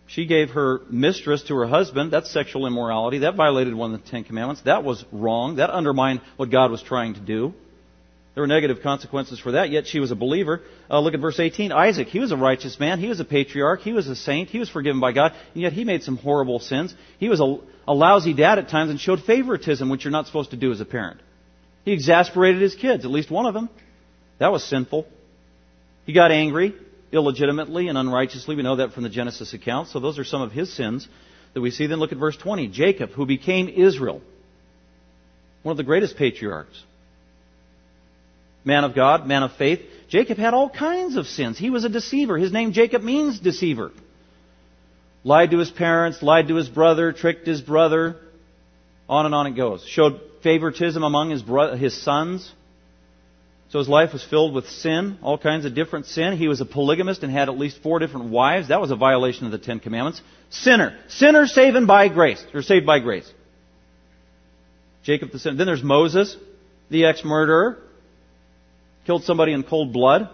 [0.07, 2.11] She gave her mistress to her husband.
[2.11, 3.19] That's sexual immorality.
[3.19, 4.61] That violated one of the Ten Commandments.
[4.63, 5.55] That was wrong.
[5.55, 7.53] That undermined what God was trying to do.
[8.33, 10.61] There were negative consequences for that, yet she was a believer.
[10.89, 11.71] Uh, look at verse 18.
[11.71, 12.99] Isaac, he was a righteous man.
[12.99, 13.81] He was a patriarch.
[13.81, 14.49] He was a saint.
[14.49, 15.33] He was forgiven by God.
[15.53, 16.95] And yet he made some horrible sins.
[17.19, 20.49] He was a, a lousy dad at times and showed favoritism, which you're not supposed
[20.49, 21.21] to do as a parent.
[21.85, 23.69] He exasperated his kids, at least one of them.
[24.39, 25.05] That was sinful.
[26.05, 26.73] He got angry
[27.11, 28.55] illegitimately and unrighteously.
[28.55, 29.89] We know that from the Genesis account.
[29.89, 31.07] So those are some of his sins
[31.53, 31.85] that we see.
[31.85, 32.69] Then look at verse 20.
[32.69, 34.21] Jacob, who became Israel.
[35.61, 36.83] One of the greatest patriarchs
[38.63, 39.81] man of God, man of faith.
[40.09, 41.57] Jacob had all kinds of sins.
[41.57, 42.37] He was a deceiver.
[42.37, 43.91] His name Jacob means deceiver.
[45.23, 48.17] Lied to his parents, lied to his brother, tricked his brother.
[49.09, 49.85] On and on it goes.
[49.85, 52.51] Showed favoritism among his, bro- his sons.
[53.69, 56.37] So his life was filled with sin, all kinds of different sin.
[56.37, 58.67] He was a polygamist and had at least four different wives.
[58.67, 60.21] That was a violation of the Ten Commandments.
[60.51, 60.99] Sinner.
[61.07, 62.45] Sinner saved by grace.
[62.53, 63.29] Or saved by grace.
[65.03, 65.57] Jacob the sinner.
[65.57, 66.37] Then there's Moses,
[66.89, 67.82] the ex-murderer
[69.05, 70.29] killed somebody in cold blood.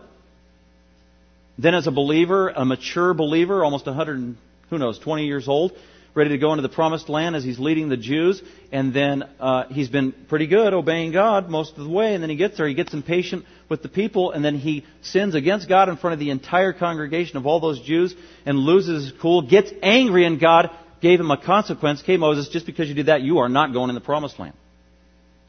[1.58, 4.38] Then as a believer, a mature believer, almost 100,
[4.70, 5.74] who knows, 20 years old,
[6.16, 8.42] ready to go into the promised land as he's leading the Jews.
[8.72, 12.14] And then uh, he's been pretty good obeying God most of the way.
[12.14, 15.36] And then he gets there, he gets impatient with the people, and then he sins
[15.36, 19.22] against God in front of the entire congregation of all those Jews and loses his
[19.22, 22.02] cool, gets angry, and God gave him a consequence.
[22.02, 24.56] Okay, Moses, just because you did that, you are not going in the promised land.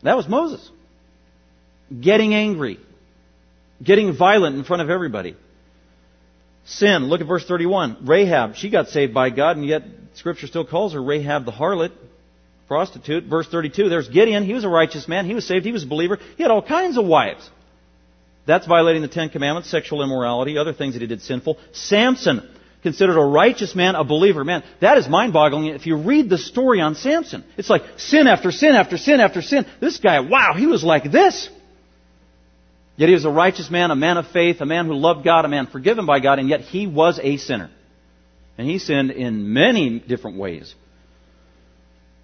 [0.03, 0.69] That was Moses.
[2.01, 2.79] Getting angry
[3.83, 5.37] getting violent in front of everybody.
[6.65, 8.07] Sin, look at verse 31.
[8.07, 9.83] Rahab, she got saved by God, and yet
[10.15, 11.93] Scripture still calls her Rahab the harlot,
[12.69, 13.25] prostitute.
[13.25, 14.45] Verse 32, there's Gideon.
[14.45, 15.27] He was a righteous man.
[15.27, 15.65] He was saved.
[15.65, 16.19] He was a believer.
[16.37, 17.49] He had all kinds of wives.
[18.47, 21.59] That's violating the Ten Commandments, sexual immorality, other things that he did sinful.
[21.73, 22.49] Samson,
[22.83, 24.45] considered a righteous man, a believer.
[24.45, 25.67] Man, that is mind boggling.
[25.67, 29.43] If you read the story on Samson, it's like sin after sin after sin after
[29.43, 29.67] sin.
[29.81, 31.49] This guy, wow, he was like this.
[33.01, 35.47] Yet he was a righteous man, a man of faith, a man who loved God,
[35.47, 37.71] a man forgiven by God, and yet he was a sinner.
[38.59, 40.75] And he sinned in many different ways.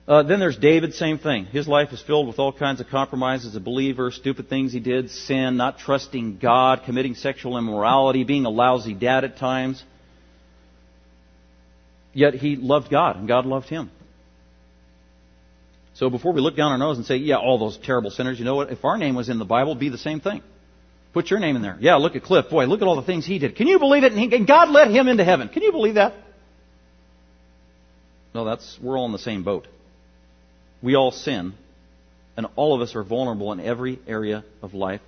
[0.07, 1.47] Uh, then there's David, same thing.
[1.47, 5.11] His life is filled with all kinds of compromises, a believer, stupid things he did,
[5.11, 9.83] sin, not trusting God, committing sexual immorality, being a lousy dad at times.
[12.13, 13.91] Yet he loved God, and God loved him.
[15.95, 18.45] So before we look down our nose and say, yeah, all those terrible sinners, you
[18.45, 18.71] know what?
[18.71, 20.43] If our name was in the Bible, be the same thing.
[21.17, 21.79] Put your name in there.
[21.81, 22.51] Yeah, look at Cliff.
[22.51, 23.57] Boy, look at all the things he did.
[23.57, 24.13] Can you believe it?
[24.13, 25.49] And, he, and God let him into heaven.
[25.49, 26.13] Can you believe that?
[28.35, 29.67] No, that's, we're all in the same boat.
[30.83, 31.55] We all sin,
[32.37, 35.01] and all of us are vulnerable in every area of life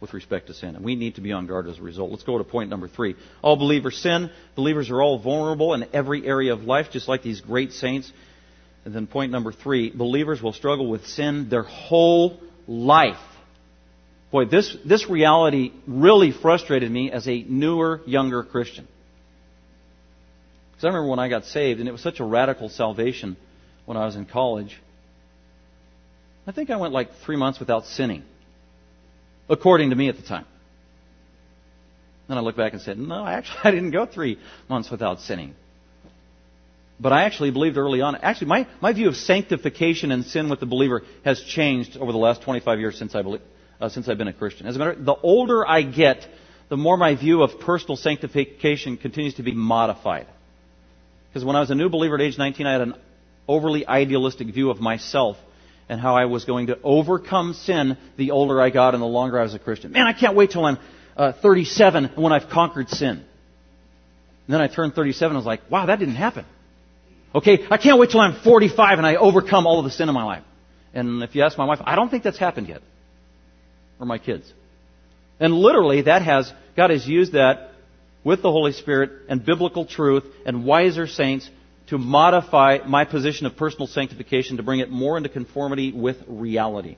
[0.00, 0.76] with respect to sin.
[0.76, 2.12] And we need to be on guard as a result.
[2.12, 3.16] Let's go to point number three.
[3.42, 4.30] All believers sin.
[4.54, 8.12] Believers are all vulnerable in every area of life, just like these great saints.
[8.84, 13.16] And then point number three, believers will struggle with sin their whole life.
[14.30, 18.86] Boy, this, this reality really frustrated me as a newer, younger Christian.
[20.70, 23.36] Because I remember when I got saved, and it was such a radical salvation
[23.86, 24.78] when I was in college.
[26.46, 28.22] I think I went like three months without sinning,
[29.48, 30.44] according to me at the time.
[32.28, 34.38] Then I look back and said, no, actually, I didn't go three
[34.68, 35.54] months without sinning.
[37.00, 38.16] But I actually believed early on.
[38.16, 42.18] Actually, my, my view of sanctification and sin with the believer has changed over the
[42.18, 43.40] last 25 years since I believe,
[43.80, 44.66] uh, since I've been a Christian.
[44.66, 46.26] As a matter, the older I get,
[46.68, 50.26] the more my view of personal sanctification continues to be modified.
[51.28, 52.94] Because when I was a new believer at age 19, I had an
[53.46, 55.36] overly idealistic view of myself
[55.88, 59.38] and how I was going to overcome sin the older I got and the longer
[59.38, 59.92] I was a Christian.
[59.92, 60.78] Man, I can't wait till I'm
[61.16, 63.10] uh, 37 when I've conquered sin.
[63.10, 66.44] And then I turned 37 and I was like, wow, that didn't happen.
[67.34, 70.14] Okay, I can't wait till I'm 45 and I overcome all of the sin in
[70.14, 70.44] my life.
[70.94, 72.80] And if you ask my wife, I don't think that's happened yet.
[74.00, 74.52] Or my kids.
[75.40, 77.72] And literally, that has, God has used that
[78.24, 81.48] with the Holy Spirit and biblical truth and wiser saints
[81.88, 86.96] to modify my position of personal sanctification to bring it more into conformity with reality.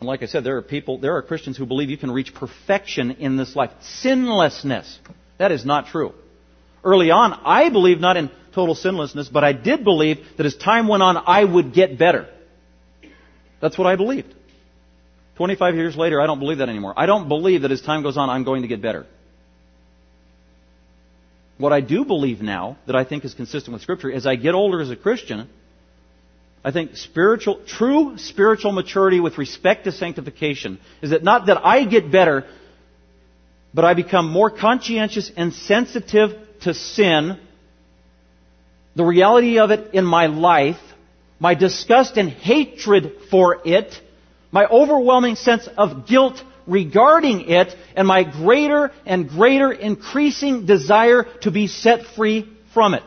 [0.00, 2.34] And like I said, there are people, there are Christians who believe you can reach
[2.34, 3.70] perfection in this life.
[4.02, 4.98] Sinlessness.
[5.38, 6.12] That is not true.
[6.84, 10.86] Early on, I believed not in total sinlessness, but I did believe that as time
[10.86, 12.28] went on, I would get better.
[13.60, 14.34] That's what I believed.
[15.36, 16.94] 25 years later, I don't believe that anymore.
[16.96, 19.06] I don't believe that as time goes on, I'm going to get better.
[21.58, 24.54] What I do believe now, that I think is consistent with Scripture, as I get
[24.54, 25.48] older as a Christian,
[26.64, 31.84] I think spiritual, true spiritual maturity with respect to sanctification is that not that I
[31.84, 32.44] get better,
[33.72, 37.38] but I become more conscientious and sensitive to sin
[38.96, 40.80] the reality of it in my life,
[41.38, 44.00] my disgust and hatred for it,
[44.56, 51.50] my overwhelming sense of guilt regarding it, and my greater and greater increasing desire to
[51.50, 53.02] be set free from it.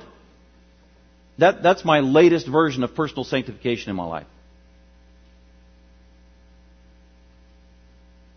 [1.39, 4.27] That, that's my latest version of personal sanctification in my life.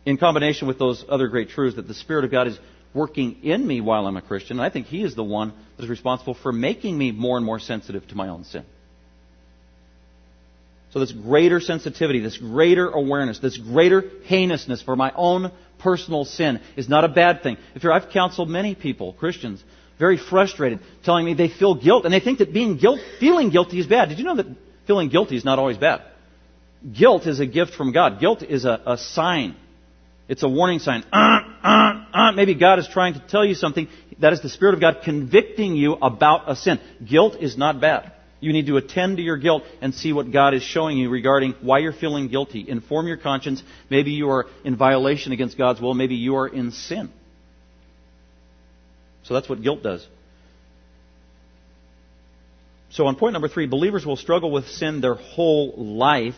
[0.07, 2.59] In combination with those other great truths that the Spirit of God is
[2.94, 4.59] working in me while I'm a Christian.
[4.59, 7.59] I think He is the one that is responsible for making me more and more
[7.59, 8.64] sensitive to my own sin.
[10.92, 16.61] So this greater sensitivity, this greater awareness, this greater heinousness for my own personal sin
[16.76, 17.57] is not a bad thing.
[17.74, 19.64] If you're, I've counseled many people, Christians,
[19.98, 23.81] very frustrated, telling me they feel guilt and they think that being guilt, feeling guilty
[23.81, 24.11] is bad.
[24.11, 24.46] Did you know that
[24.87, 26.02] feeling guilty is not always bad?
[26.92, 28.20] Guilt is a gift from God.
[28.20, 29.57] Guilt is a, a sign.
[30.28, 31.05] It's a warning sign.
[31.12, 33.88] Uh, uh, uh, maybe God is trying to tell you something.
[34.20, 36.81] That is the Spirit of God convicting you about a sin.
[37.05, 38.12] Guilt is not bad.
[38.42, 41.55] You need to attend to your guilt and see what God is showing you regarding
[41.61, 42.68] why you're feeling guilty.
[42.68, 43.62] Inform your conscience.
[43.88, 45.94] Maybe you are in violation against God's will.
[45.94, 47.09] Maybe you are in sin.
[49.22, 50.05] So that's what guilt does.
[52.90, 56.35] So on point number three, believers will struggle with sin their whole life.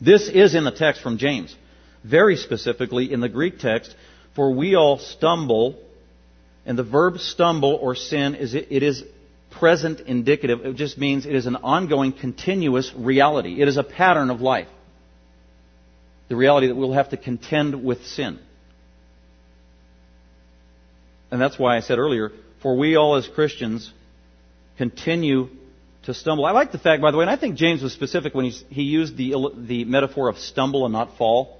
[0.00, 1.54] This is in the text from James.
[2.02, 3.94] Very specifically in the Greek text,
[4.34, 5.78] for we all stumble,
[6.64, 9.04] and the verb stumble or sin is it, is
[9.58, 10.64] present indicative.
[10.64, 13.60] It just means it is an ongoing, continuous reality.
[13.60, 14.68] It is a pattern of life.
[16.28, 18.38] The reality that we'll have to contend with sin.
[21.30, 23.92] And that's why I said earlier, for we all as Christians
[24.78, 25.48] continue
[26.04, 26.44] to stumble.
[26.44, 28.50] I like the fact, by the way, and I think James was specific when he,
[28.68, 31.55] he used the, the metaphor of stumble and not fall.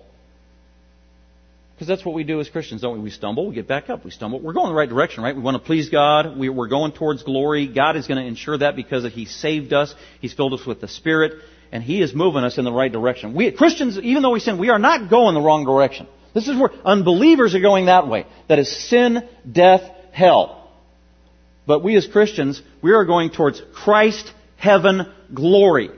[1.76, 3.00] Because that's what we do as Christians, don't we?
[3.00, 4.40] We stumble, we get back up, we stumble.
[4.40, 5.36] We're going the right direction, right?
[5.36, 6.38] We want to please God.
[6.38, 7.66] We're going towards glory.
[7.68, 9.94] God is going to ensure that because He saved us.
[10.22, 13.34] He's filled us with the Spirit, and He is moving us in the right direction.
[13.34, 16.06] We, Christians, even though we sin, we are not going the wrong direction.
[16.32, 18.26] This is where unbelievers are going that way.
[18.48, 20.70] That is sin, death, hell.
[21.66, 25.90] But we as Christians, we are going towards Christ, heaven, glory.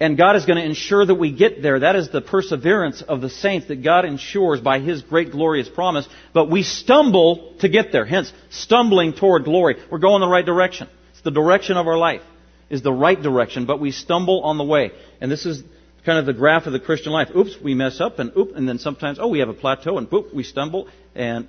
[0.00, 1.80] And God is going to ensure that we get there.
[1.80, 6.08] That is the perseverance of the saints that God ensures by His great glorious promise.
[6.32, 8.06] But we stumble to get there.
[8.06, 9.76] Hence, stumbling toward glory.
[9.90, 10.88] We're going the right direction.
[11.12, 12.22] It's the direction of our life.
[12.70, 14.92] Is the right direction, but we stumble on the way.
[15.20, 15.60] And this is
[16.06, 17.28] kind of the graph of the Christian life.
[17.36, 20.08] Oops, we mess up, and oop, and then sometimes, oh, we have a plateau, and
[20.08, 20.86] boop, we stumble,
[21.16, 21.48] and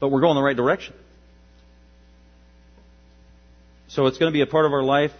[0.00, 0.94] but we're going the right direction.
[3.86, 5.12] So it's going to be a part of our life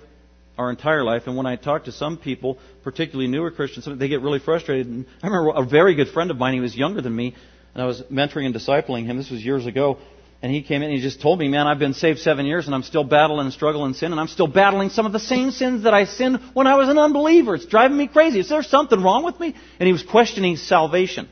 [0.61, 1.23] our entire life.
[1.27, 4.87] And when I talk to some people, particularly newer Christians, they get really frustrated.
[4.87, 7.35] And I remember a very good friend of mine, he was younger than me,
[7.73, 9.17] and I was mentoring and discipling him.
[9.17, 9.99] This was years ago.
[10.43, 12.67] and he came in and he just told me, man, I've been saved seven years
[12.67, 15.51] and I'm still battling and struggling sin and I'm still battling some of the same
[15.51, 17.55] sins that I sinned when I was an unbeliever.
[17.55, 18.41] It's driving me crazy.
[18.41, 19.55] Is there something wrong with me?
[19.79, 21.29] And he was questioning salvation.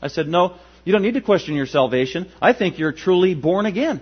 [0.00, 2.30] I said, no, you don't need to question your salvation.
[2.40, 4.00] I think you're truly born again.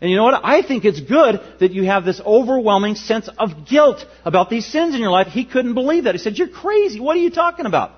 [0.00, 0.40] And you know what?
[0.44, 4.94] I think it's good that you have this overwhelming sense of guilt about these sins
[4.94, 5.28] in your life.
[5.28, 6.14] He couldn't believe that.
[6.14, 7.00] He said, you're crazy.
[7.00, 7.92] What are you talking about?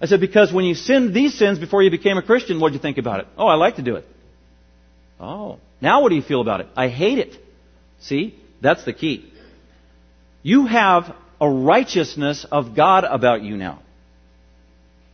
[0.00, 2.74] I said, because when you sinned these sins before you became a Christian, what did
[2.74, 3.26] you think about it?
[3.38, 4.06] Oh, I like to do it.
[5.18, 5.58] Oh.
[5.80, 6.66] Now what do you feel about it?
[6.76, 7.36] I hate it.
[8.00, 8.38] See?
[8.60, 9.30] That's the key.
[10.42, 13.80] You have a righteousness of God about you now.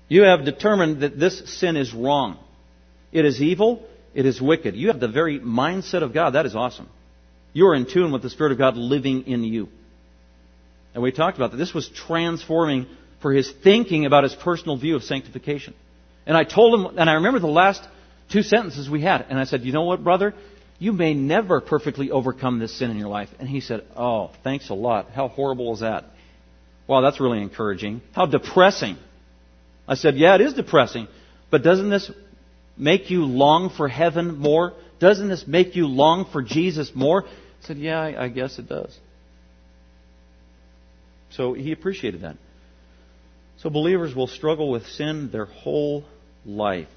[0.09, 2.39] You have determined that this sin is wrong.
[3.13, 3.87] It is evil.
[4.15, 4.75] It is wicked.
[4.75, 6.31] You have the very mindset of God.
[6.31, 6.89] That is awesome.
[7.53, 9.69] You are in tune with the Spirit of God living in you.
[10.95, 11.57] And we talked about that.
[11.57, 12.87] This was transforming
[13.23, 15.75] for his thinking about his personal view of sanctification.
[16.27, 17.83] And I told him, and I remember the last
[18.31, 19.27] two sentences we had.
[19.29, 20.35] And I said, You know what, brother?
[20.79, 23.29] You may never perfectly overcome this sin in your life.
[23.39, 25.11] And he said, Oh, thanks a lot.
[25.11, 26.05] How horrible is that?
[26.87, 28.01] Wow, that's really encouraging.
[28.13, 28.97] How depressing.
[29.87, 31.09] I said, Yeah, it is depressing.
[31.51, 32.11] But doesn't this
[32.81, 34.73] make you long for heaven more?
[34.99, 37.25] Doesn't this make you long for Jesus more?
[37.25, 38.99] I said, Yeah, I, I guess it does.
[41.31, 42.37] So he appreciated that.
[43.59, 46.05] So believers will struggle with sin their whole
[46.45, 46.89] life.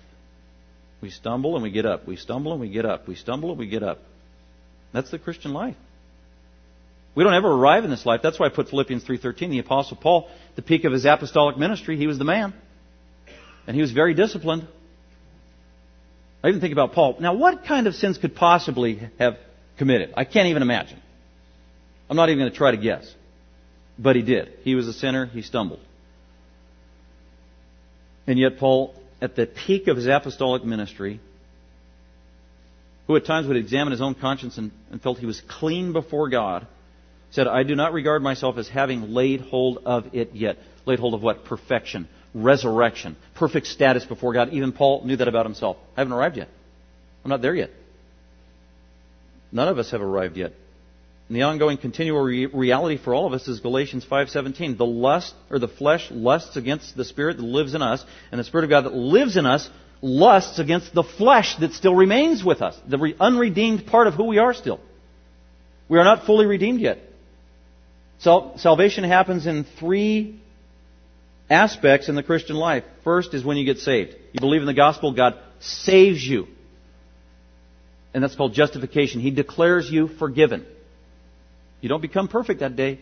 [1.02, 2.08] We stumble and we get up.
[2.08, 3.08] We stumble and we get up.
[3.08, 4.00] We stumble and we get up.
[4.93, 5.76] That's the Christian life.
[7.15, 8.22] We don't ever arrive in this life.
[8.24, 9.50] That's why I put Philippians 3:13.
[9.52, 12.54] The apostle Paul, the peak of his apostolic ministry, he was the man.
[13.67, 14.67] And he was very disciplined.
[16.43, 17.17] I even think about Paul.
[17.19, 19.38] Now, what kind of sins could possibly have
[19.77, 20.13] committed?
[20.17, 20.99] I can't even imagine.
[22.10, 23.10] I'm not even going to try to guess.
[23.97, 24.51] But he did.
[24.63, 25.25] He was a sinner.
[25.25, 25.79] He stumbled.
[28.27, 31.21] And yet, Paul at the peak of his apostolic ministry,
[33.08, 36.27] who at times would examine his own conscience and, and felt he was clean before
[36.27, 36.67] God,
[37.32, 40.58] said, I do not regard myself as having laid hold of it yet.
[40.86, 41.45] Laid hold of what?
[41.45, 44.50] Perfection, resurrection, perfect status before God.
[44.54, 45.78] Even Paul knew that about himself.
[45.96, 46.50] I haven't arrived yet.
[47.24, 47.72] I'm not there yet.
[49.52, 50.54] None of us have arrived yet.
[51.30, 54.78] And the ongoing continual re- reality for all of us is Galatians 5:17.
[54.78, 58.43] The lust or the flesh lusts against the spirit that lives in us, and the
[58.43, 59.69] spirit of God that lives in us
[60.02, 64.26] lusts against the flesh that still remains with us, the re- unredeemed part of who
[64.26, 64.80] we are still.
[65.88, 67.00] We are not fully redeemed yet.
[68.19, 70.39] So, salvation happens in three
[71.54, 72.84] aspects in the Christian life.
[73.04, 74.16] First is when you get saved.
[74.34, 76.48] You believe in the gospel, God saves you.
[78.13, 79.22] And that's called justification.
[79.22, 80.66] He declares you forgiven.
[81.82, 83.00] You don't become perfect that day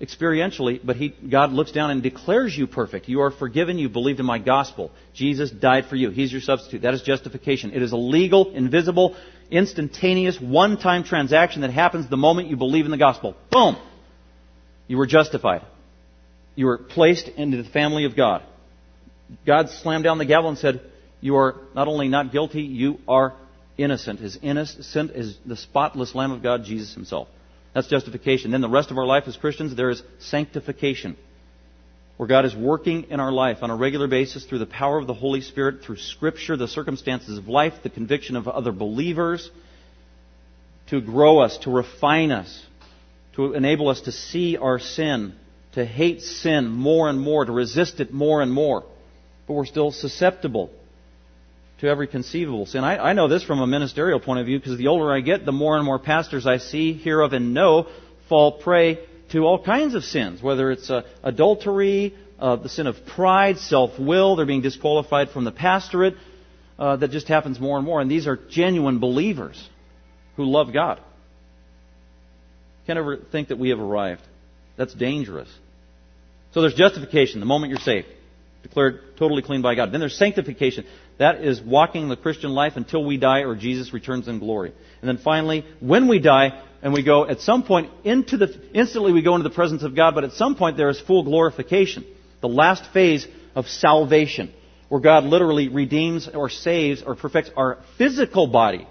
[0.00, 3.08] experientially, but he, God looks down and declares you perfect.
[3.08, 3.78] You are forgiven.
[3.78, 4.92] You believed in my gospel.
[5.12, 6.10] Jesus died for you.
[6.10, 6.82] He's your substitute.
[6.82, 7.72] That is justification.
[7.72, 9.16] It is a legal, invisible,
[9.50, 13.34] instantaneous, one-time transaction that happens the moment you believe in the gospel.
[13.50, 13.76] Boom!
[14.86, 15.62] You were justified.
[16.58, 18.42] You were placed into the family of God.
[19.46, 20.80] God slammed down the gavel and said,
[21.20, 23.34] you are not only not guilty, you are
[23.76, 24.20] innocent.
[24.20, 27.28] As innocent as the spotless Lamb of God, Jesus himself.
[27.76, 28.50] That's justification.
[28.50, 31.16] Then the rest of our life as Christians, there is sanctification.
[32.16, 35.06] Where God is working in our life on a regular basis through the power of
[35.06, 39.48] the Holy Spirit, through Scripture, the circumstances of life, the conviction of other believers,
[40.88, 42.66] to grow us, to refine us,
[43.36, 45.36] to enable us to see our sin,
[45.78, 48.84] to hate sin more and more, to resist it more and more.
[49.46, 50.70] But we're still susceptible
[51.80, 52.82] to every conceivable sin.
[52.82, 55.46] I, I know this from a ministerial point of view because the older I get,
[55.46, 57.86] the more and more pastors I see, hear of, and know
[58.28, 58.98] fall prey
[59.30, 64.34] to all kinds of sins, whether it's uh, adultery, uh, the sin of pride, self-will,
[64.34, 66.14] they're being disqualified from the pastorate.
[66.76, 68.00] Uh, that just happens more and more.
[68.00, 69.68] And these are genuine believers
[70.36, 71.00] who love God.
[72.86, 74.22] Can't ever think that we have arrived.
[74.76, 75.48] That's dangerous.
[76.52, 78.08] So there's justification the moment you're saved
[78.62, 79.92] declared totally clean by God.
[79.92, 80.86] Then there's sanctification.
[81.18, 84.72] That is walking the Christian life until we die or Jesus returns in glory.
[85.00, 89.12] And then finally, when we die and we go at some point into the, instantly
[89.12, 92.04] we go into the presence of God, but at some point there is full glorification.
[92.40, 94.52] The last phase of salvation,
[94.88, 98.86] where God literally redeems or saves or perfects our physical body.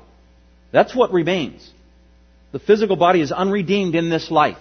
[0.71, 1.69] That's what remains.
[2.51, 4.57] The physical body is unredeemed in this life.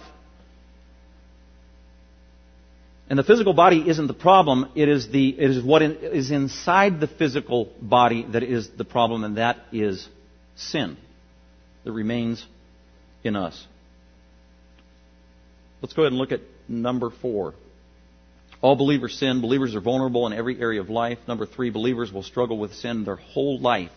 [3.09, 6.99] And the physical body isn't the problem, it is, the, it is what is inside
[6.99, 10.07] the physical body that is the problem, and that is
[10.55, 10.97] sin
[11.85, 12.45] that remains
[13.23, 13.65] in us.
[15.81, 17.53] Let's go ahead and look at number four.
[18.61, 19.41] All believers sin.
[19.41, 21.19] Believers are vulnerable in every area of life.
[21.27, 23.91] Number three, believers will struggle with sin their whole life.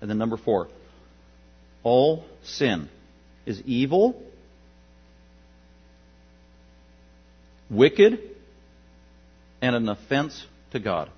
[0.00, 0.68] And then number four,
[1.82, 2.88] All sin
[3.46, 4.22] is evil,
[7.72, 8.20] wicked,
[9.60, 11.10] and an offense to God.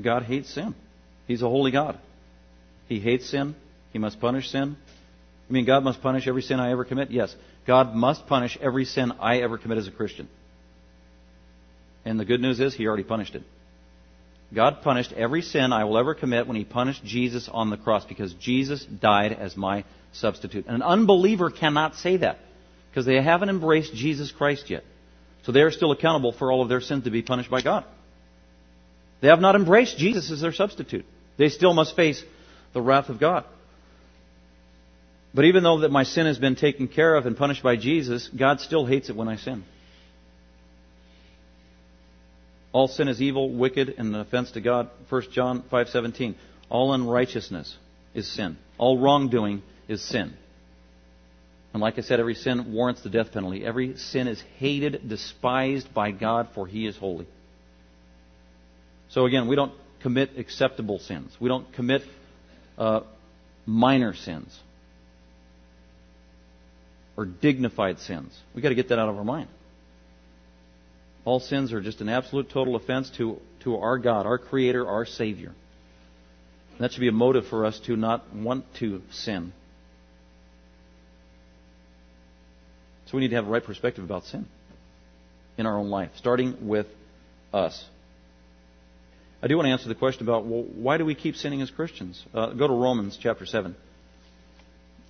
[0.00, 0.74] God hates sin.
[1.26, 1.98] He's a holy God.
[2.88, 3.54] He hates sin.
[3.92, 4.76] He must punish sin.
[5.48, 7.10] I mean, God must punish every sin I ever commit?
[7.10, 7.34] Yes.
[7.66, 10.28] God must punish every sin I ever commit as a Christian.
[12.04, 13.42] And the good news is, He already punished it.
[14.54, 18.04] God punished every sin I will ever commit when He punished Jesus on the cross
[18.04, 20.66] because Jesus died as my substitute.
[20.66, 22.38] An unbeliever cannot say that
[22.90, 24.84] because they haven't embraced Jesus Christ yet.
[25.44, 27.84] So they are still accountable for all of their sins to be punished by God.
[29.22, 31.06] They have not embraced Jesus as their substitute.
[31.38, 32.22] They still must face
[32.74, 33.44] the wrath of God.
[35.34, 38.28] But even though that my sin has been taken care of and punished by Jesus,
[38.28, 39.64] God still hates it when I sin.
[42.72, 44.88] All sin is evil, wicked, and an offense to God.
[45.08, 46.34] 1 John 5:17.
[46.70, 47.76] All unrighteousness
[48.14, 48.56] is sin.
[48.78, 50.32] All wrongdoing is sin.
[51.74, 53.64] And like I said, every sin warrants the death penalty.
[53.64, 57.26] Every sin is hated, despised by God, for He is holy.
[59.10, 61.34] So again, we don't commit acceptable sins.
[61.38, 62.02] We don't commit
[62.78, 63.00] uh,
[63.66, 64.58] minor sins
[67.16, 68.38] or dignified sins.
[68.54, 69.48] We've got to get that out of our mind.
[71.24, 75.06] All sins are just an absolute total offense to, to our God, our Creator, our
[75.06, 75.52] Savior.
[76.80, 79.52] That should be a motive for us to not want to sin.
[83.06, 84.46] So we need to have a right perspective about sin
[85.58, 86.86] in our own life, starting with
[87.52, 87.84] us.
[89.42, 91.70] I do want to answer the question about well, why do we keep sinning as
[91.70, 92.24] Christians?
[92.32, 93.76] Uh, go to Romans chapter 7.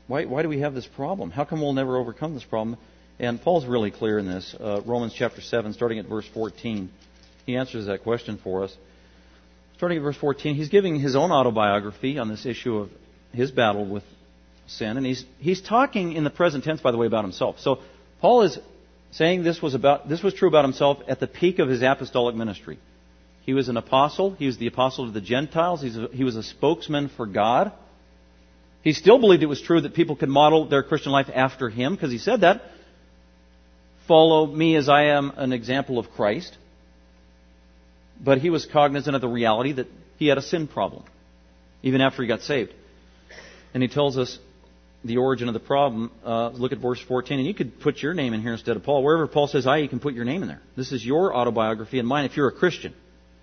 [0.08, 1.30] Why, why do we have this problem?
[1.30, 2.76] How come we'll never overcome this problem?
[3.18, 4.54] And Paul's really clear in this.
[4.58, 6.90] Uh, Romans chapter 7, starting at verse 14.
[7.46, 8.76] He answers that question for us.
[9.76, 12.90] Starting at verse 14, he's giving his own autobiography on this issue of
[13.32, 14.04] his battle with
[14.66, 14.96] sin.
[14.96, 17.58] And he's, he's talking in the present tense, by the way, about himself.
[17.58, 17.80] So
[18.20, 18.58] Paul is
[19.10, 22.34] saying this was, about, this was true about himself at the peak of his apostolic
[22.34, 22.78] ministry.
[23.44, 24.32] He was an apostle.
[24.32, 25.82] He was the apostle to the Gentiles.
[25.84, 27.72] A, he was a spokesman for God.
[28.82, 31.94] He still believed it was true that people could model their Christian life after him
[31.94, 32.62] because he said that.
[34.12, 36.54] Follow me as I am an example of Christ.
[38.22, 39.86] But he was cognizant of the reality that
[40.18, 41.04] he had a sin problem,
[41.82, 42.74] even after he got saved.
[43.72, 44.38] And he tells us
[45.02, 46.10] the origin of the problem.
[46.22, 48.82] Uh, look at verse 14, and you could put your name in here instead of
[48.82, 49.02] Paul.
[49.02, 50.60] Wherever Paul says I, you can put your name in there.
[50.76, 52.92] This is your autobiography and mine if you're a Christian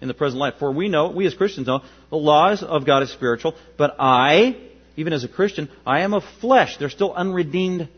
[0.01, 0.53] in the present life.
[0.59, 4.55] For we know, we as Christians know, the laws of God is spiritual, but I,
[4.97, 6.77] even as a Christian, I am of flesh.
[6.77, 7.89] There's still unredeemed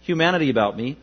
[0.00, 0.96] humanity about me.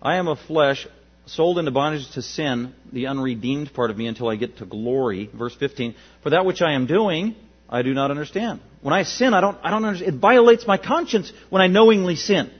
[0.00, 0.86] I am of flesh,
[1.26, 5.28] sold into bondage to sin, the unredeemed part of me, until I get to glory.
[5.32, 5.94] Verse 15.
[6.22, 7.34] For that which I am doing,
[7.68, 8.60] I do not understand.
[8.80, 10.14] When I sin, I don't, I don't understand.
[10.14, 12.50] It violates my conscience when I knowingly sin.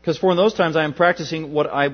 [0.00, 1.88] Because for in those times I am practicing what I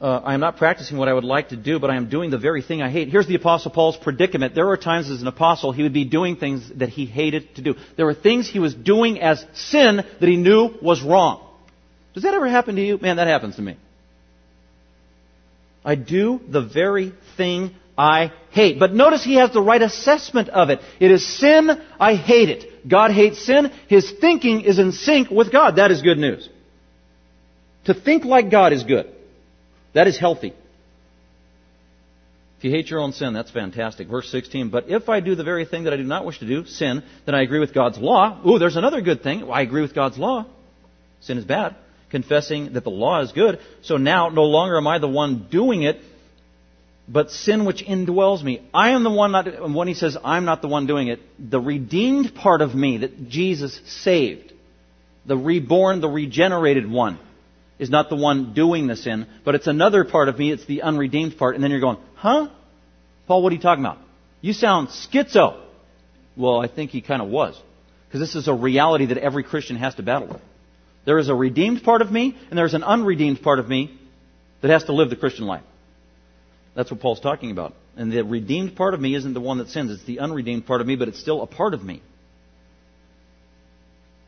[0.00, 2.30] uh, I am not practicing what I would like to do, but I am doing
[2.30, 3.08] the very thing I hate.
[3.08, 4.54] Here's the Apostle Paul's predicament.
[4.54, 7.62] There were times as an apostle he would be doing things that he hated to
[7.62, 7.74] do.
[7.98, 11.46] There were things he was doing as sin that he knew was wrong.
[12.14, 12.98] Does that ever happen to you?
[12.98, 13.76] Man, that happens to me.
[15.84, 18.78] I do the very thing I hate.
[18.78, 20.80] But notice he has the right assessment of it.
[20.98, 22.88] It is sin, I hate it.
[22.88, 23.70] God hates sin.
[23.88, 25.76] His thinking is in sync with God.
[25.76, 26.48] That is good news.
[27.84, 29.10] To think like God is good.
[29.94, 30.54] That is healthy.
[32.58, 34.08] If you hate your own sin, that's fantastic.
[34.08, 36.46] Verse 16, but if I do the very thing that I do not wish to
[36.46, 38.38] do, sin, then I agree with God's law.
[38.46, 39.50] Ooh, there's another good thing.
[39.50, 40.44] I agree with God's law.
[41.20, 41.74] Sin is bad.
[42.10, 43.60] Confessing that the law is good.
[43.82, 46.00] So now, no longer am I the one doing it,
[47.08, 48.62] but sin which indwells me.
[48.72, 51.20] I am the one not, and when he says I'm not the one doing it,
[51.38, 54.52] the redeemed part of me that Jesus saved,
[55.26, 57.18] the reborn, the regenerated one,
[57.78, 60.82] is not the one doing the sin, but it's another part of me, it's the
[60.82, 61.54] unredeemed part.
[61.54, 62.48] And then you're going, huh?
[63.26, 63.98] Paul, what are you talking about?
[64.40, 65.60] You sound schizo.
[66.36, 67.60] Well, I think he kind of was.
[68.06, 70.42] Because this is a reality that every Christian has to battle with.
[71.04, 73.98] There is a redeemed part of me, and there's an unredeemed part of me
[74.60, 75.62] that has to live the Christian life.
[76.74, 77.74] That's what Paul's talking about.
[77.96, 80.80] And the redeemed part of me isn't the one that sins, it's the unredeemed part
[80.80, 82.02] of me, but it's still a part of me.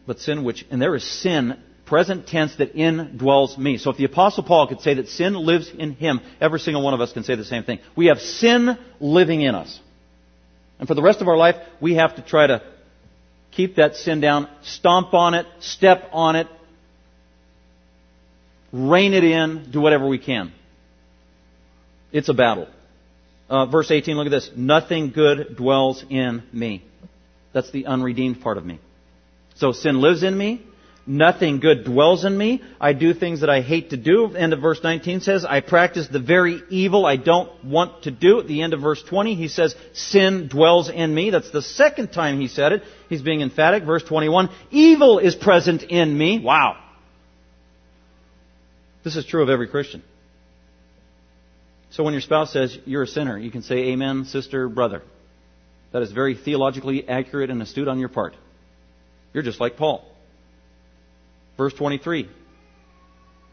[0.07, 3.77] But sin which, and there is sin present tense that indwells me.
[3.77, 6.95] So if the apostle Paul could say that sin lives in him, every single one
[6.95, 7.81] of us can say the same thing.
[7.95, 9.79] We have sin living in us.
[10.79, 12.63] And for the rest of our life, we have to try to
[13.51, 16.47] keep that sin down, stomp on it, step on it,
[18.73, 20.53] rein it in, do whatever we can.
[22.13, 22.69] It's a battle.
[23.49, 24.51] Uh, verse 18, look at this.
[24.57, 26.83] Nothing good dwells in me.
[27.53, 28.81] That's the unredeemed part of me.
[29.57, 30.63] So sin lives in me.
[31.05, 32.63] Nothing good dwells in me.
[32.81, 34.37] I do things that I hate to do.
[34.37, 38.39] End of verse 19 says, I practice the very evil I don't want to do.
[38.39, 41.31] At the end of verse 20, he says, sin dwells in me.
[41.31, 42.83] That's the second time he said it.
[43.09, 43.83] He's being emphatic.
[43.83, 46.39] Verse 21, evil is present in me.
[46.39, 46.77] Wow.
[49.05, 50.03] This is true of every Christian.
[51.91, 55.03] So when your spouse says, you're a sinner, you can say, amen, sister, brother.
[55.93, 58.35] That is very theologically accurate and astute on your part.
[59.35, 60.05] You're just like Paul.
[61.59, 62.31] Verse 23.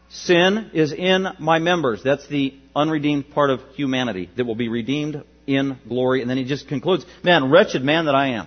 [0.08, 2.02] Sin is in my members.
[2.02, 6.22] That's the unredeemed part of humanity that will be redeemed in glory.
[6.22, 8.46] And then he just concludes, man, wretched man that I am.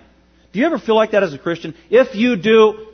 [0.52, 1.74] Do you ever feel like that as a Christian?
[1.88, 2.88] If you do,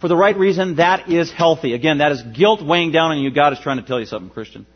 [0.00, 1.72] for the right reason, that is healthy.
[1.72, 3.30] Again, that is guilt weighing down on you.
[3.30, 4.66] God is trying to tell you something, Christian.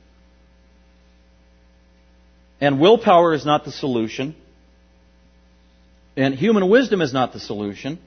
[2.61, 4.35] And willpower is not the solution.
[6.16, 7.99] And human wisdom is not the solution.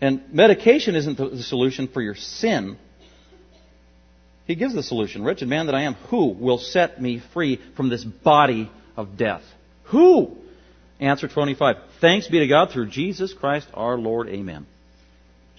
[0.00, 2.76] And medication isn't the solution for your sin.
[4.46, 5.22] He gives the solution.
[5.22, 9.42] Wretched man that I am, who will set me free from this body of death?
[9.84, 10.36] Who?
[10.98, 11.76] Answer 25.
[12.00, 14.28] Thanks be to God through Jesus Christ our Lord.
[14.28, 14.66] Amen.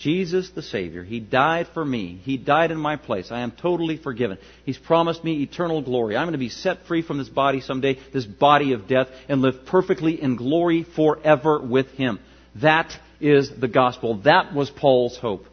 [0.03, 1.01] Jesus the Savior.
[1.01, 2.19] He died for me.
[2.23, 3.31] He died in my place.
[3.31, 4.37] I am totally forgiven.
[4.65, 6.17] He's promised me eternal glory.
[6.17, 9.41] I'm going to be set free from this body someday, this body of death, and
[9.41, 12.19] live perfectly in glory forever with Him.
[12.61, 12.91] That
[13.21, 14.21] is the gospel.
[14.23, 15.45] That was Paul's hope.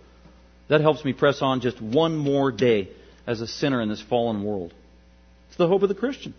[0.68, 2.88] That helps me press on just one more day
[3.28, 4.74] as a sinner in this fallen world.
[5.48, 6.34] It's the hope of the Christian.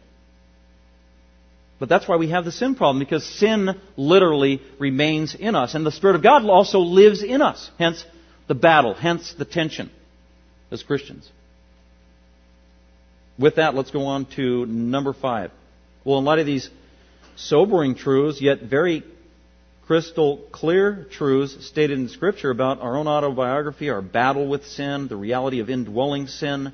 [1.81, 5.73] But that's why we have the sin problem, because sin literally remains in us.
[5.73, 7.71] And the Spirit of God also lives in us.
[7.79, 8.05] Hence
[8.47, 9.89] the battle, hence the tension
[10.69, 11.27] as Christians.
[13.39, 15.49] With that, let's go on to number five.
[16.05, 16.69] Well, in light of these
[17.35, 19.03] sobering truths, yet very
[19.87, 25.15] crystal clear truths stated in Scripture about our own autobiography, our battle with sin, the
[25.15, 26.73] reality of indwelling sin,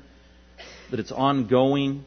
[0.90, 2.04] that it's ongoing.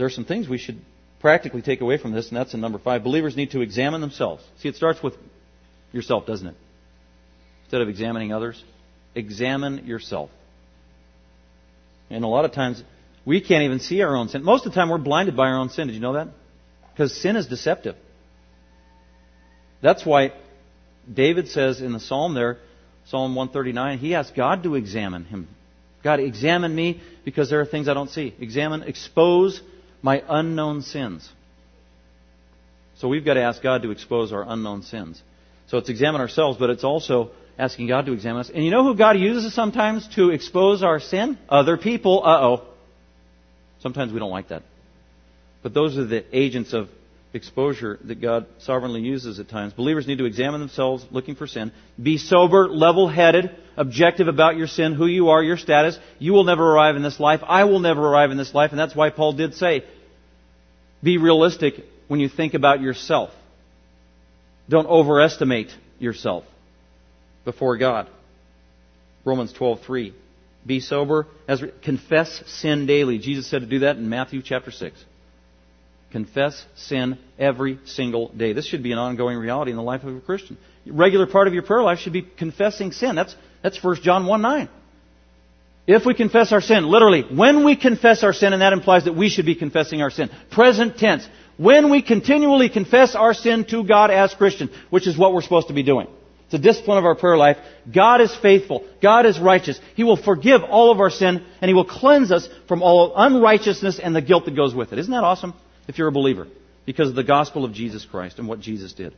[0.00, 0.80] There are some things we should
[1.20, 3.04] practically take away from this, and that's in number five.
[3.04, 4.42] Believers need to examine themselves.
[4.60, 5.12] See, it starts with
[5.92, 6.54] yourself, doesn't it?
[7.64, 8.64] Instead of examining others,
[9.14, 10.30] examine yourself.
[12.08, 12.82] And a lot of times,
[13.26, 14.42] we can't even see our own sin.
[14.42, 15.88] Most of the time, we're blinded by our own sin.
[15.88, 16.28] Did you know that?
[16.94, 17.96] Because sin is deceptive.
[19.82, 20.32] That's why
[21.12, 22.56] David says in the psalm there,
[23.08, 25.46] Psalm 139, he asked God to examine him.
[26.02, 28.34] God, examine me because there are things I don't see.
[28.40, 29.60] Examine, expose
[30.02, 31.28] my unknown sins.
[32.96, 35.22] So we've got to ask God to expose our unknown sins.
[35.68, 38.50] So it's examine ourselves, but it's also asking God to examine us.
[38.50, 41.38] And you know who God uses sometimes to expose our sin?
[41.48, 42.22] Other people.
[42.24, 42.62] Uh oh.
[43.80, 44.62] Sometimes we don't like that.
[45.62, 46.88] But those are the agents of
[47.32, 49.72] exposure that God sovereignly uses at times.
[49.72, 51.72] Believers need to examine themselves looking for sin.
[52.00, 55.98] Be sober, level headed, objective about your sin, who you are, your status.
[56.18, 57.40] You will never arrive in this life.
[57.46, 58.72] I will never arrive in this life.
[58.72, 59.84] And that's why Paul did say,
[61.02, 63.30] be realistic when you think about yourself.
[64.68, 66.44] Don't overestimate yourself
[67.44, 68.08] before God.
[69.24, 70.12] Romans 12:3.
[70.66, 73.18] Be sober as confess sin daily.
[73.18, 75.04] Jesus said to do that in Matthew chapter 6.
[76.10, 78.52] Confess sin every single day.
[78.52, 80.58] This should be an ongoing reality in the life of a Christian.
[80.86, 83.14] Regular part of your prayer life should be confessing sin.
[83.14, 84.68] That's, that's 1 John 1 9.
[85.86, 89.14] If we confess our sin, literally, when we confess our sin, and that implies that
[89.14, 90.30] we should be confessing our sin.
[90.50, 91.26] Present tense.
[91.56, 95.68] When we continually confess our sin to God as Christians, which is what we're supposed
[95.68, 96.06] to be doing.
[96.46, 97.58] It's a discipline of our prayer life.
[97.92, 98.84] God is faithful.
[99.00, 99.78] God is righteous.
[99.94, 104.00] He will forgive all of our sin, and He will cleanse us from all unrighteousness
[104.00, 104.98] and the guilt that goes with it.
[104.98, 105.54] Isn't that awesome?
[105.90, 106.46] If you're a believer
[106.86, 109.12] because of the gospel of Jesus Christ and what Jesus did.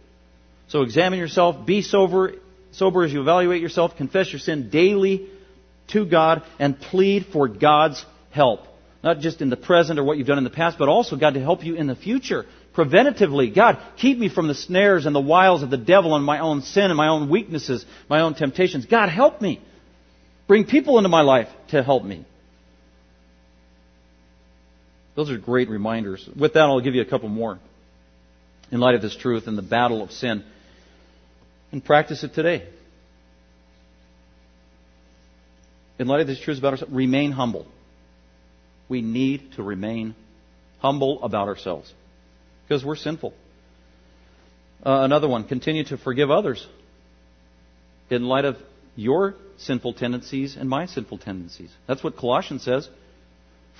[0.68, 2.32] So examine yourself, be sober,
[2.72, 5.28] sober as you evaluate yourself, confess your sin daily
[5.88, 8.60] to God, and plead for God's help.
[9.04, 11.34] Not just in the present or what you've done in the past, but also God
[11.34, 12.46] to help you in the future.
[12.74, 16.38] Preventatively, God, keep me from the snares and the wiles of the devil and my
[16.38, 18.86] own sin and my own weaknesses, my own temptations.
[18.86, 19.60] God, help me.
[20.46, 22.24] Bring people into my life to help me.
[25.14, 26.28] Those are great reminders.
[26.38, 27.58] With that, I'll give you a couple more
[28.70, 30.44] in light of this truth and the battle of sin.
[31.70, 32.66] And practice it today.
[35.98, 37.66] In light of these truths about ourselves, remain humble.
[38.88, 40.14] We need to remain
[40.80, 41.92] humble about ourselves
[42.66, 43.34] because we're sinful.
[44.84, 46.66] Uh, another one, continue to forgive others
[48.10, 48.56] in light of
[48.96, 51.70] your sinful tendencies and my sinful tendencies.
[51.86, 52.88] That's what Colossians says.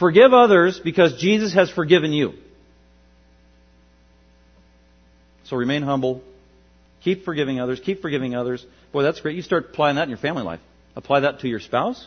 [0.03, 2.33] Forgive others because Jesus has forgiven you.
[5.45, 6.23] So remain humble.
[7.05, 7.79] Keep forgiving others.
[7.79, 8.67] Keep forgiving others.
[8.93, 9.37] Boy, that's great.
[9.37, 10.59] You start applying that in your family life.
[10.97, 12.05] Apply that to your spouse.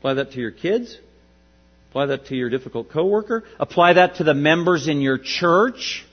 [0.00, 0.98] Apply that to your kids.
[1.90, 3.44] Apply that to your difficult coworker.
[3.60, 6.04] Apply that to the members in your church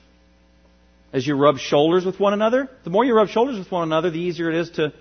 [1.13, 2.69] as you rub shoulders with one another.
[2.83, 4.93] The more you rub shoulders with one another, the easier it is to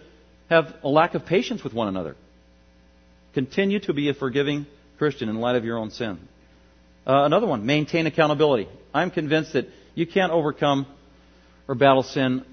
[0.48, 2.16] have a lack of patience with one another.
[3.34, 4.64] Continue to be a forgiving
[4.98, 6.18] Christian in light of your own sin.
[7.06, 8.68] Uh, another one, maintain accountability.
[8.92, 10.86] I'm convinced that you can't overcome
[11.68, 12.44] or battle sin,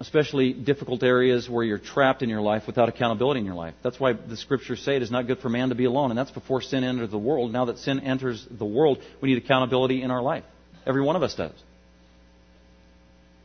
[0.00, 3.74] especially difficult areas where you're trapped in your life without accountability in your life.
[3.82, 6.18] That's why the scriptures say it is not good for man to be alone, and
[6.18, 7.52] that's before sin entered the world.
[7.52, 10.44] Now that sin enters the world, we need accountability in our life.
[10.86, 11.52] Every one of us does.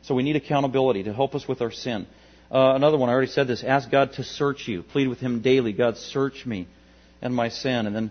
[0.02, 2.06] So we need accountability to help us with our sin.
[2.50, 3.64] Uh, another one, I already said this.
[3.64, 4.82] Ask God to search you.
[4.82, 5.72] Plead with Him daily.
[5.72, 6.68] God, search me
[7.20, 7.86] and my sin.
[7.86, 8.10] And then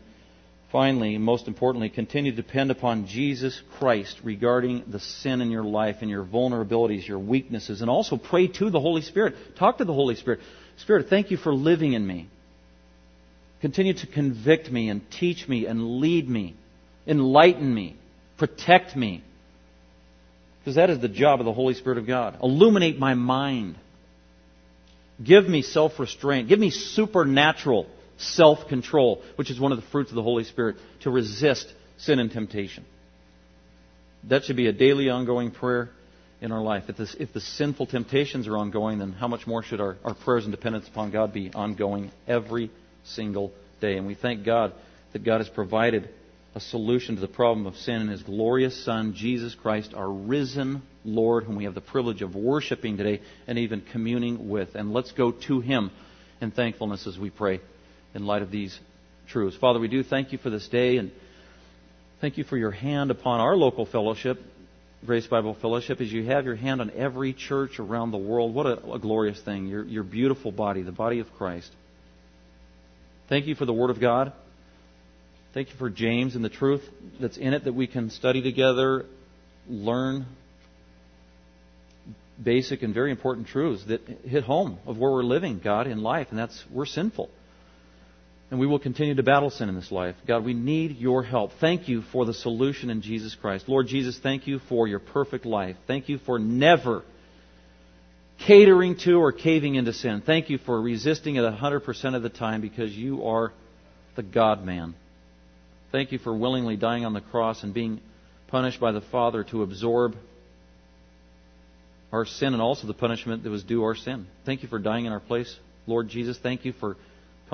[0.71, 5.97] finally, most importantly, continue to depend upon Jesus Christ regarding the sin in your life
[6.01, 9.35] and your vulnerabilities, your weaknesses, and also pray to the Holy Spirit.
[9.57, 10.39] Talk to the Holy Spirit.
[10.77, 12.27] Spirit, thank you for living in me.
[13.61, 16.55] Continue to convict me and teach me and lead me,
[17.07, 17.95] enlighten me,
[18.37, 19.23] protect me.
[20.59, 22.39] Because that is the job of the Holy Spirit of God.
[22.41, 23.75] Illuminate my mind.
[25.23, 26.49] Give me self restraint.
[26.49, 27.87] Give me supernatural
[28.17, 32.19] self control, which is one of the fruits of the Holy Spirit, to resist sin
[32.19, 32.85] and temptation.
[34.29, 35.89] That should be a daily ongoing prayer
[36.41, 36.85] in our life.
[36.87, 40.45] If, if the sinful temptations are ongoing, then how much more should our, our prayers
[40.45, 42.71] and dependence upon God be ongoing every
[43.03, 43.97] single day?
[43.97, 44.73] And we thank God
[45.13, 46.09] that God has provided
[46.55, 50.81] a solution to the problem of sin in His glorious Son, Jesus Christ, our risen
[51.03, 54.73] Lord, whom we have the privilege of worshiping today and even communing with.
[54.75, 55.91] And let's go to Him
[56.41, 57.59] in thankfulness as we pray
[58.15, 58.77] in light of these
[59.27, 59.55] truths.
[59.57, 61.11] Father, we do thank you for this day and
[62.21, 64.41] thank you for your hand upon our local fellowship,
[65.05, 68.55] Grace Bible Fellowship, as you have your hand on every church around the world.
[68.55, 69.67] What a, a glorious thing.
[69.67, 71.69] Your, your beautiful body, the body of Christ.
[73.27, 74.31] Thank you for the Word of God.
[75.53, 76.83] Thank you for James and the truth
[77.19, 79.05] that's in it that we can study together,
[79.67, 80.25] learn
[82.41, 86.27] basic and very important truths that hit home of where we're living, God, in life,
[86.29, 87.29] and that's we're sinful.
[88.51, 90.15] And we will continue to battle sin in this life.
[90.27, 91.51] God, we need your help.
[91.59, 93.67] Thank you for the solution in Jesus Christ.
[93.67, 95.75] Lord Jesus, thank you for your perfect life.
[95.87, 97.03] Thank you for never
[98.37, 100.21] catering to or caving into sin.
[100.25, 103.51] Thank you for resisting it 100% of the time because you are
[104.15, 104.93] the God man.
[105.91, 108.01] Thank you for willingly dying on the cross and being
[108.47, 110.15] punished by the Father to absorb
[112.11, 114.27] our sin and also the punishment that was due our sin.
[114.45, 115.53] Thank you for dying in our place.
[115.87, 116.97] Lord Jesus, thank you for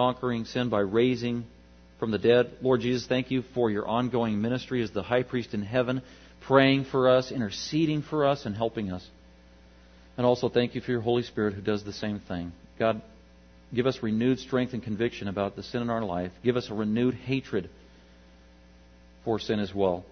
[0.01, 1.45] conquering sin by raising
[1.99, 2.51] from the dead.
[2.63, 6.01] Lord Jesus, thank you for your ongoing ministry as the high priest in heaven,
[6.47, 9.07] praying for us, interceding for us, and helping us.
[10.17, 12.51] And also thank you for your Holy Spirit who does the same thing.
[12.79, 13.03] God,
[13.71, 16.31] give us renewed strength and conviction about the sin in our life.
[16.43, 17.69] Give us a renewed hatred
[19.23, 20.03] for sin as well.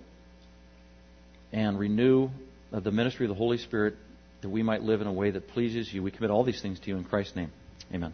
[1.52, 2.30] And renew
[2.72, 3.96] uh, the ministry of the Holy Spirit
[4.42, 6.04] that we might live in a way that pleases you.
[6.04, 7.52] We commit all these things to you in Christ's name.
[7.92, 8.14] Amen.